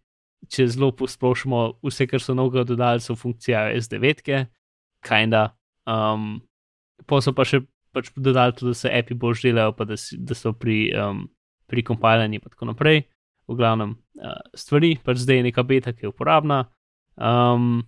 [0.48, 4.46] če zelo posplošimo, vse, kar so novega dodali, so funkcija S9,
[5.04, 5.50] kinda.
[5.84, 6.38] Um,
[7.04, 7.60] pa so pa še
[7.92, 11.26] pač dodali tudi, da se API bolj delajo, pa da, si, da so pri, um,
[11.68, 13.04] pri kompiliranju in tako naprej.
[13.50, 16.62] V glavnem, uh, stvari, pač zdaj je neka beta, ki je uporabna.
[17.20, 17.82] Um,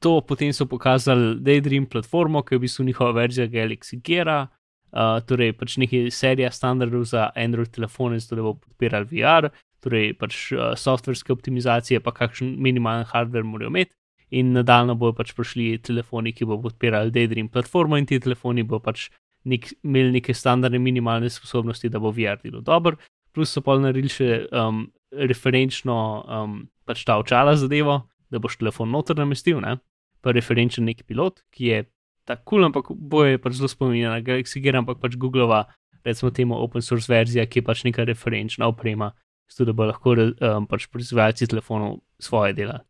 [0.00, 4.48] to potem so pokazali Daydream platformo, ki je v bistvu njihova verzija Galaxy Gear,
[4.92, 9.50] uh, torej pač neki serija standardov za Android telefone, zato da bo podpiral VR,
[9.84, 13.96] torej pač uh, softverske optimizacije, pa kakšen minimalen hardware morajo imeti
[14.30, 18.84] in nadaljno bojo pač prišli telefoni, ki bodo podpirali Daydream platformo in ti telefoni bodo
[18.86, 19.08] pač
[19.44, 22.96] nek, imeli neke standardne minimalne sposobnosti, da bo VR delo dobro.
[23.34, 28.90] Plus so pa naredili še um, referenčno um, pač ta očala zadevo, da boš telefon
[28.94, 29.78] noter namestil, ne?
[30.20, 31.84] pa referenčen neki pilot, ki je
[32.28, 35.64] tako kul, cool, ampak boje pač zelo spominja na Galaxy Gear, ampak pač Googlova,
[36.04, 39.12] recimo temu open source verzija, ki je pač neka referenčna oprema,
[39.50, 42.80] zato da bo lahko um, pač proizvajalci telefonov svoje dela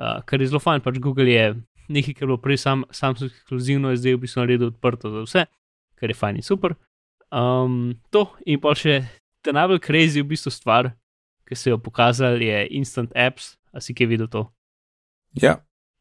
[0.00, 1.46] uh, kar je zelo fajn, pač Google je
[1.90, 5.44] nekaj, kar je bilo prej sam, Samsung ekskluzivno, zdaj v bistvu naredil odprto za vse,
[5.98, 6.76] kar je fajn in super.
[7.30, 9.02] Um, to in pa še
[9.44, 10.92] ta najbolj crazy v bistvu stvar,
[11.46, 14.46] ki se je pokazal, je Instant Apps, a si kaj videl to?
[15.38, 15.60] Ja.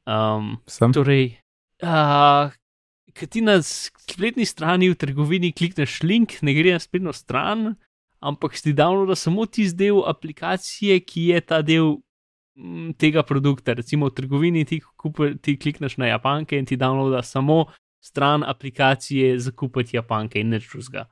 [0.10, 0.94] Um, Sem.
[0.94, 1.38] Torej,
[1.86, 2.54] uh,
[3.16, 7.74] Kaj ti na spletni strani v trgovini klikneš link, ne gre na spletno stran,
[8.20, 11.98] ampak si downloada samo tisti del aplikacije, ki je ta del
[12.60, 13.74] Mm, tega produkta.
[13.74, 17.72] Recimo v trgovini ti, kupi, ti klikneš na Japanke in ti downloada samo
[18.04, 21.08] stran aplikacije za kupiti Japanke in nič drugega.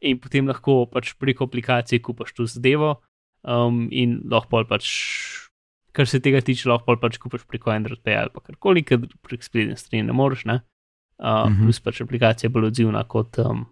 [0.00, 3.00] In potem lahko pač preko aplikacije kupaš to zadevo
[3.44, 4.88] um, in lahko pač,
[5.96, 9.44] kar se tega tiče, lahko pač kupaš preko Android Pay ali pa karkoli, ker prek
[9.44, 10.60] spletne strani ne moreš, ne.
[11.20, 11.64] Uh, mm -hmm.
[11.64, 13.66] Plus pač aplikacija je bolj odzivna kot, um,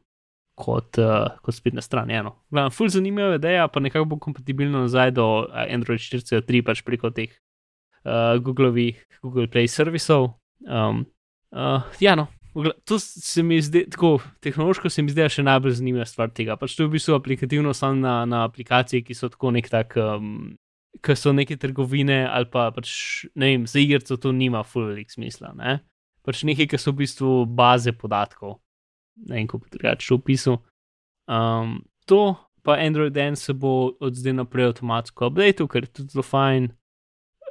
[0.54, 2.10] kot, uh, kot spletna stran.
[2.10, 2.34] Eno.
[2.50, 7.30] Glavno, ful zanimiva ideja, pa nekako bo kompatibilno nazaj do Android 4.3 pač preko teh
[8.04, 10.30] uh, Googlovih Google Play servisov.
[10.60, 11.06] Um,
[11.50, 12.26] uh, ja, no.
[12.84, 16.56] To se mi zdi, tako tehnološko se mi zdi še najbolj zanimiva stvar tega.
[16.56, 19.94] Pač to je v bistvu aplikativno samo na, na aplikacije, ki so tako nek tak,
[19.96, 20.56] um,
[21.04, 22.90] ki so neke trgovine ali pa pač,
[23.38, 25.52] ne vem, za igrico to nima full velik smisla.
[25.54, 25.78] Ne?
[26.26, 28.58] Pač nekaj, ki so v bistvu baze podatkov
[29.26, 30.58] ne vem, kako drugače opisal.
[31.26, 36.08] Um, to pa Android N se bo od zdaj naprej avtomatsko updated, ker je tudi
[36.12, 36.68] zelo fajn,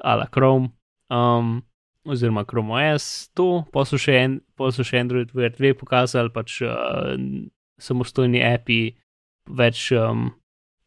[0.03, 0.69] ala Chrome,
[1.09, 1.61] um,
[2.05, 6.31] oziroma Chrome OS, to pa so še, en, pa so še Android Wear 2 pokazali,
[6.33, 7.15] pač uh,
[7.81, 8.97] samostojni API,
[9.49, 9.89] več.
[9.91, 10.29] Um,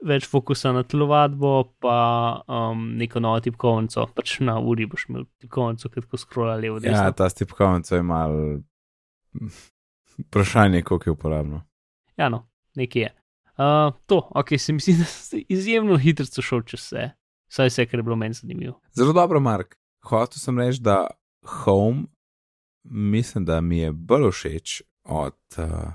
[0.07, 1.97] Več fokusa na telovadbo, pa
[2.49, 6.81] um, neko novo tipkovnico, pač na uri boš imel tipkovnico, ki tako skrola levo.
[6.85, 8.37] Ja, ta tipkovnica je mal
[10.21, 11.63] Vprašanje, koliko je uporabno.
[12.17, 13.15] Ja, no, nekje je.
[13.61, 17.11] Uh, to, ok, se mi zdi, da si izjemno hitro šel čez vse,
[17.53, 18.81] vsaj vse, kar je bilo meni zanimivo.
[18.97, 19.77] Zelo dobro, Mark.
[20.05, 21.07] Hotel sem reči, da
[21.47, 22.05] Home,
[22.85, 25.37] mislim, da mi je bolj všeč od.
[25.59, 25.93] Uh...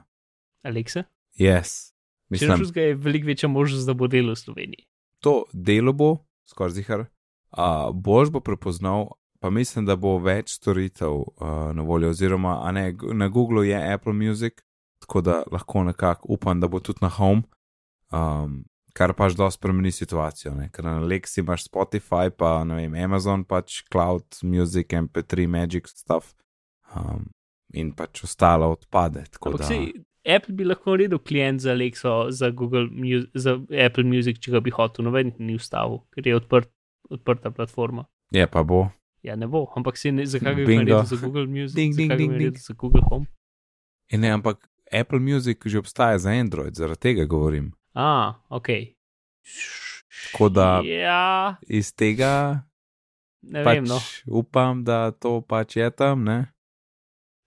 [0.64, 1.04] Alexa?
[1.40, 1.95] Yes.
[2.30, 4.88] Mislim, da je veliko večja možnost, da bo delo v Sloveniji.
[5.24, 6.18] To delo bo,
[6.50, 7.06] skoraj zihar,
[7.54, 9.08] uh, boš bo prepoznal
[9.46, 14.14] pa mislim, da bo več storitev uh, na voljo, oziroma ne, na Googlu je Apple
[14.14, 14.64] Music,
[15.00, 17.44] tako da lahko nekako upam, da bo tudi na Home,
[18.10, 18.64] um,
[18.98, 20.56] kar pač dosti spremeni situacijo.
[20.58, 20.72] Ne?
[20.74, 26.34] Ker na Lexi imaš Spotify, pa ne vem, Amazon pač Cloud Music, MP3, Magic stuff
[26.96, 27.28] um,
[27.70, 29.28] in pač ostalo odpade.
[29.30, 29.70] Da...
[30.26, 32.50] Apple bi lahko naredil klient za Alexa, za,
[33.36, 33.52] za
[33.86, 36.72] Apple Music, če ga bi hotel, noben ni ustavil, ker je odprt,
[37.10, 38.06] odprta platforma.
[38.32, 38.88] Je pa bo.
[39.22, 42.34] Ja, ne bo, ampak si ne, zakaj bi naredil za Google Music, Ding, ding, ding,
[42.34, 42.58] ding.
[42.58, 43.26] za Google Home.
[44.10, 47.72] In ne, ampak Apple Music že obstaja za Android, zaradi tega govorim.
[47.94, 48.68] A, ok.
[50.32, 52.64] Tako da- Ja, Iz tega
[53.44, 54.00] ne pač vem, no.
[54.28, 56.46] upam, da to pač je tam, ne?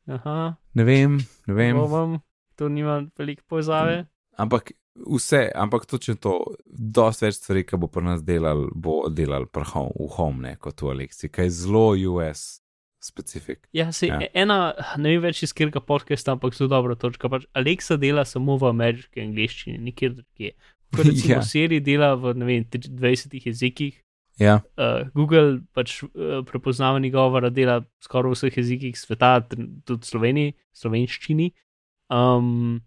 [0.06, 1.76] Aha, Ne vem, ne vem.
[1.76, 2.20] bom,
[2.58, 4.04] to nima veliko povezave.
[4.38, 4.72] Ampak
[5.06, 6.34] vse, ampak točno to,
[6.66, 10.82] dosti več stvari, ki bo pri nas delal, bo delal home, v home, ne kot
[10.82, 12.60] v Alexi, kaj je zelo US
[13.00, 13.68] specifik.
[13.72, 14.18] Ja, se Ja.
[14.20, 14.28] ja.
[14.34, 17.30] ena, ne vem več iz katerega podcasta, ampak zelo dobra točka.
[17.30, 20.52] Pač Alexa dela samo v ameriški angliščini, nikjer drugje.
[20.94, 21.42] Ko recimo Ja.
[21.42, 24.02] Siri dela v vem, 20 jezikih,
[24.38, 30.06] Ja, uh, Google pač uh, prepoznavanje govora dela skoraj v vseh jezikih sveta, tudi v
[30.06, 31.48] Sloveniji, slovenščini.
[32.10, 32.80] Um,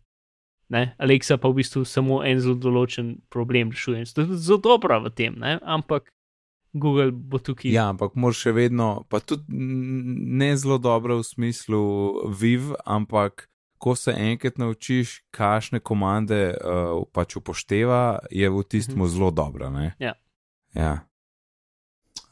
[0.69, 4.05] ne, Alexa pa v bistvu samo en zelo določen problem rešuje.
[4.05, 5.59] Zelo dobra v tem, ne?
[5.61, 6.09] ampak
[6.73, 7.67] Google bo tukaj.
[7.69, 11.81] ja, ampak moraš še vedno, pa tudi ne zelo dobro v smislu
[12.31, 13.47] viv, ampak
[13.77, 19.07] ko se enkrat naučiš, kakšne komande uh, pač upošteva, je v tistem Mhm.
[19.07, 19.69] zelo dobra.
[19.69, 19.95] Ne?
[19.99, 20.13] Ja.
[20.73, 21.03] ja.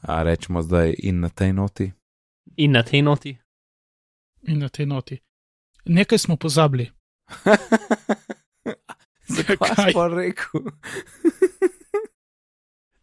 [0.02, 1.92] A rečemo zdaj in na tej noti.
[2.56, 3.36] In na tej noti.
[4.48, 5.20] In na tej noti.
[5.86, 6.92] Nekaj smo pozabili.
[9.36, 9.58] Zakaj
[9.94, 10.62] pa rekel?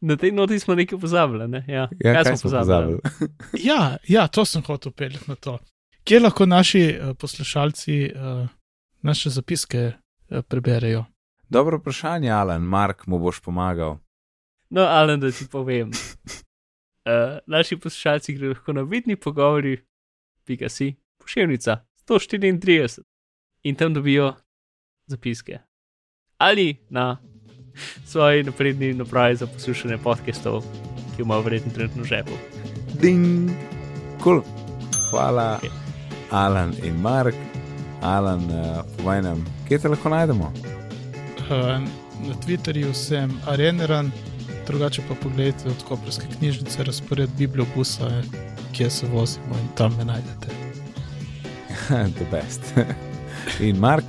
[0.01, 1.49] Na tej noti smo nekaj pozabili.
[1.49, 1.65] Ne?
[1.69, 1.89] Ja.
[2.05, 2.99] Ja, kaj, kaj smo pozabili?
[3.03, 3.33] pozabili?
[3.69, 5.59] Ja, ja, to sem hotel peljati na to.
[6.05, 8.49] Kje lahko naši uh, poslušalci uh,
[9.03, 11.05] naše zapiske uh, preberejo?
[11.49, 13.99] Dobro vprašanje, Alan, Mark mu boš pomagal.
[14.71, 15.91] No, ali da ti povem.
[15.91, 19.85] Uh, naši poslušalci gre lahko na vidni pogovori,
[20.45, 23.03] pika si, pošiljnica 134
[23.63, 24.35] in tam dobijo
[25.07, 25.59] zapiske.
[26.39, 27.17] Ali na
[28.07, 30.61] svoji napredni napravi za poslušanje podcastov,
[31.17, 32.33] ki jo imajo verjetno trenutno v žepu.
[33.01, 33.51] Ding,
[34.23, 34.43] cool.
[35.11, 35.71] Hvala, Okej.
[36.31, 37.35] Alan in Mark.
[38.03, 40.53] Alan, uh, povej nam, kje te lahko najdemo?
[41.49, 41.81] Uh,
[42.27, 44.11] na Twitterju sem areneran,
[44.67, 48.23] drugače pa pogledajte od Koperske knjižnice razpored bibliobusa,
[48.73, 50.66] kje se vozimo in tam me najdete.
[52.19, 52.63] The best.
[53.61, 54.05] in Mark,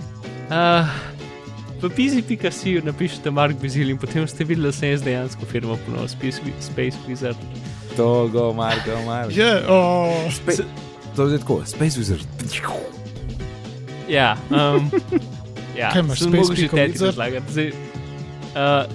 [0.47, 0.87] Uh,
[1.83, 6.07] v pizi.si napišete Mark Bizil in potem ste videli, da sem jaz dejansko firmo ponovil,
[6.07, 7.35] Space, Space Wizard.
[7.99, 9.27] to go, Mark, go, Mark.
[9.35, 10.63] Je, oh, Spe
[11.15, 12.23] to je tako, Space Wizard.
[14.07, 14.87] Ja, um,
[15.75, 17.05] ja Kaj imaš, sem Space mogel že teti Wizard?
[17.11, 17.51] razlagati.
[17.51, 17.69] Zdaj,
[18.55, 18.87] uh,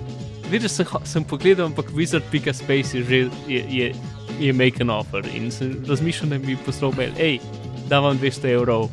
[0.50, 3.18] Vidiš, sem, sem pogledal, ampak wizard.space je že
[3.48, 3.86] je, je,
[4.40, 7.38] je make an offer in sem razmišljal, da bi poslal mail, hej,
[7.92, 8.88] da vam 200 evrov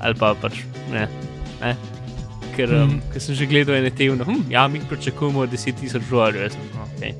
[0.00, 1.04] ali pa pač ne.
[1.60, 1.74] ne.
[2.50, 2.94] Ker, um, Mhm.
[2.94, 3.02] mm.
[3.12, 6.42] ker sem že gledal ene te, no, hm, ja, mi pričakujemo 10 tisoč dolarjev.
[6.42, 7.12] Jaz sem, no, okay,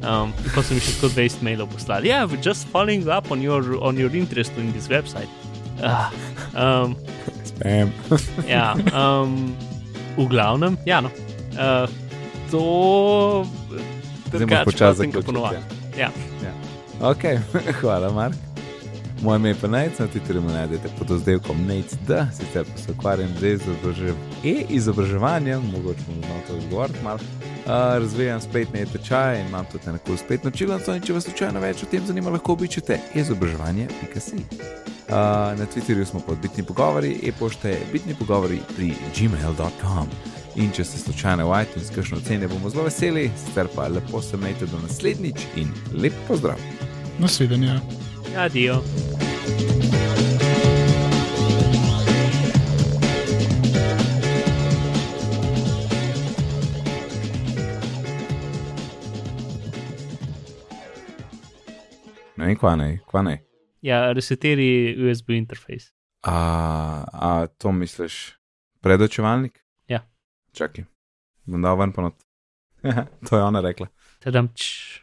[0.00, 2.06] um, in pa so mi še tako 20 mailov poslali.
[2.06, 5.28] Yeah, we're just following up on your, on your interest in this website.
[5.80, 6.12] Uh,
[6.54, 6.94] um,
[7.42, 7.88] Spam.
[8.56, 9.56] ja, um,
[10.16, 11.08] v glavnem, ja, no.
[11.56, 11.88] Uh,
[12.50, 12.60] to
[13.40, 15.26] moraš drugače počasi pa tem, ko zaključiti.
[15.26, 15.58] ponovadi.
[15.98, 16.10] Ja.
[17.00, 17.24] Ok,
[17.80, 18.49] hvala, Mark.
[19.22, 22.80] Moje ime je pa Nec, na Twitterju me najdete pod oddelkom Nec, da sicer pa
[22.80, 24.14] se ukvarjam z izobražev
[24.44, 27.18] e izobraževanjem, mogoče bom znal to izgovoriti malo.
[27.18, 31.82] Uh, razvijam spletne tečaje in imam tudi eno kul spletno čilnico če vas slučajno več
[31.82, 34.36] o tem zanima, lahko obiščete izobraževanje.si.
[34.36, 35.14] Uh,
[35.58, 40.08] na Twitterju smo pod bitni pogovori, e-pošte je bitni pogovori pri gmail.com.
[40.56, 44.36] In če ste slučajno v iTunes, kakšno ocene bomo zelo veseli, sicer pa lepo se
[44.36, 46.56] majte do naslednjič in lep pozdrav.
[47.18, 47.80] nasvidenja.
[48.36, 48.82] Adijo.
[62.36, 63.42] Ne kva ne, kva ne.
[63.82, 65.90] Ja, reseteri USB interfejs.
[66.22, 66.36] A,
[67.12, 68.38] a to misliš,
[68.80, 69.60] predočevalnik?
[69.88, 70.00] Ja.
[70.52, 70.84] Čakaj,
[71.44, 72.16] bom dal ven ponot.
[73.28, 73.88] to je ona rekla.
[74.20, 74.99] Tadam, č.